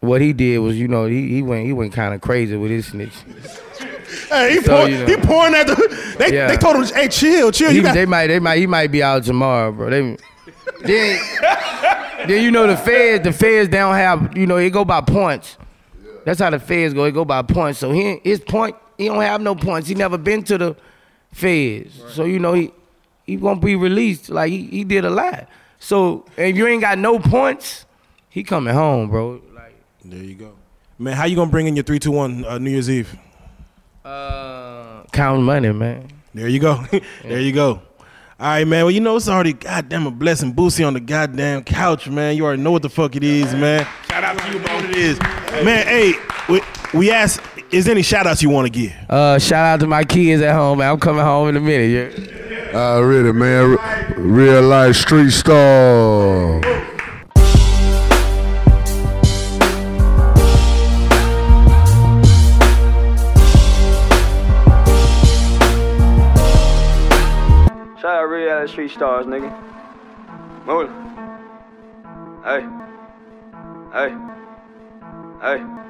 what 0.00 0.20
he 0.20 0.32
did 0.32 0.58
was, 0.58 0.76
you 0.78 0.88
know, 0.88 1.06
he 1.06 1.28
he 1.28 1.42
went 1.42 1.66
he 1.66 1.72
went 1.72 1.92
kind 1.92 2.14
of 2.14 2.20
crazy 2.20 2.56
with 2.56 2.70
his 2.70 2.86
snitch. 2.86 3.12
Hey, 4.28 4.52
he, 4.54 4.60
So, 4.62 4.76
pour, 4.78 4.88
you 4.88 4.98
know. 4.98 5.06
he 5.06 5.16
pouring 5.16 5.54
at 5.54 5.66
the. 5.66 6.14
They, 6.18 6.32
Yeah. 6.34 6.46
they 6.46 6.56
told 6.56 6.76
him, 6.76 6.84
"Hey, 6.94 7.08
chill, 7.08 7.50
chill." 7.50 7.70
He, 7.70 7.76
You 7.78 7.82
got, 7.82 7.94
they 7.94 8.06
might, 8.06 8.28
they 8.28 8.38
might, 8.38 8.56
he 8.58 8.66
might 8.66 8.86
be 8.92 9.02
out 9.02 9.24
tomorrow, 9.24 9.72
bro. 9.72 9.90
They, 9.90 10.16
then, 10.82 11.18
then 12.28 12.42
you 12.42 12.50
know 12.50 12.66
the 12.66 12.76
feds, 12.76 13.24
the 13.24 13.32
feds 13.32 13.68
they 13.68 13.78
don't 13.78 13.94
have, 13.94 14.36
you 14.36 14.46
know, 14.46 14.56
it 14.56 14.70
go 14.70 14.84
by 14.84 15.00
points. 15.00 15.56
That's 16.24 16.40
how 16.40 16.50
the 16.50 16.58
feds 16.58 16.94
go. 16.94 17.04
It 17.04 17.12
go 17.12 17.24
by 17.24 17.42
points. 17.42 17.78
So 17.78 17.92
he, 17.92 18.20
his 18.24 18.40
point, 18.40 18.76
he 18.98 19.06
don't 19.06 19.20
have 19.22 19.40
no 19.40 19.54
points. 19.54 19.88
He 19.88 19.94
never 19.94 20.18
been 20.18 20.42
to 20.44 20.58
the 20.58 20.76
feds, 21.32 22.02
so 22.10 22.24
you 22.24 22.38
know 22.38 22.54
he, 22.54 22.72
he 23.24 23.36
won't 23.36 23.60
be 23.60 23.76
released. 23.76 24.30
Like 24.30 24.50
he, 24.50 24.66
he 24.66 24.84
did 24.84 25.04
a 25.04 25.10
lot. 25.10 25.48
So 25.78 26.24
if 26.36 26.56
you 26.56 26.66
ain't 26.66 26.80
got 26.80 26.98
no 26.98 27.18
points, 27.18 27.84
he 28.28 28.42
coming 28.42 28.74
home, 28.74 29.08
bro. 29.08 29.40
Like, 29.54 29.74
there 30.04 30.22
you 30.22 30.34
go, 30.34 30.52
man. 30.98 31.14
How 31.16 31.26
you 31.26 31.36
gonna 31.36 31.50
bring 31.50 31.66
in 31.66 31.76
your 31.76 31.84
three, 31.84 31.98
two, 31.98 32.12
one 32.12 32.44
uh, 32.44 32.58
New 32.58 32.70
Year's 32.70 32.90
Eve? 32.90 33.16
uh, 34.04 35.02
counting 35.12 35.44
money, 35.44 35.72
man. 35.72 36.08
There 36.32 36.48
you 36.48 36.60
go. 36.60 36.84
there 37.22 37.40
you 37.40 37.52
go. 37.52 37.82
All 38.38 38.46
right, 38.48 38.66
man. 38.66 38.84
Well, 38.84 38.90
you 38.90 39.00
know 39.00 39.16
it's 39.16 39.30
already 39.30 39.54
goddamn 39.54 40.06
a 40.06 40.10
blessing 40.10 40.52
Boosie 40.52 40.86
on 40.86 40.92
the 40.92 41.00
goddamn 41.00 41.64
couch, 41.64 42.06
man. 42.06 42.36
You 42.36 42.44
already 42.44 42.60
know 42.60 42.70
what 42.70 42.82
the 42.82 42.90
fuck 42.90 43.16
it 43.16 43.24
is, 43.24 43.54
man. 43.54 43.86
Shout 44.10 44.24
out 44.24 44.38
to 44.38 44.52
you, 44.52 44.58
bro. 44.58 44.76
It 44.80 44.94
is. 44.94 45.18
Man, 45.64 45.86
hey, 45.86 46.12
we, 46.46 46.60
we 46.92 47.10
asked, 47.10 47.40
is 47.70 47.86
there 47.86 47.92
any 47.92 48.02
shout 48.02 48.26
outs 48.26 48.42
you 48.42 48.50
want 48.50 48.66
to 48.66 48.70
give? 48.78 48.92
Uh, 49.08 49.38
shout 49.38 49.64
out 49.64 49.80
to 49.80 49.86
my 49.86 50.04
kids 50.04 50.42
at 50.42 50.54
home, 50.54 50.80
man. 50.80 50.90
I'm 50.90 51.00
coming 51.00 51.24
home 51.24 51.48
in 51.48 51.56
a 51.56 51.60
minute. 51.60 52.12
Yeah. 52.12 52.78
Uh, 52.78 53.00
really, 53.00 53.32
man. 53.32 53.78
Real 54.18 54.60
life 54.60 54.96
street 54.96 55.30
star. 55.30 56.60
Street 68.68 68.90
stars, 68.90 69.26
nigga. 69.26 69.50
Move. 70.66 70.90
Hey. 72.44 72.62
Hey. 73.92 74.14
Hey. 75.40 75.85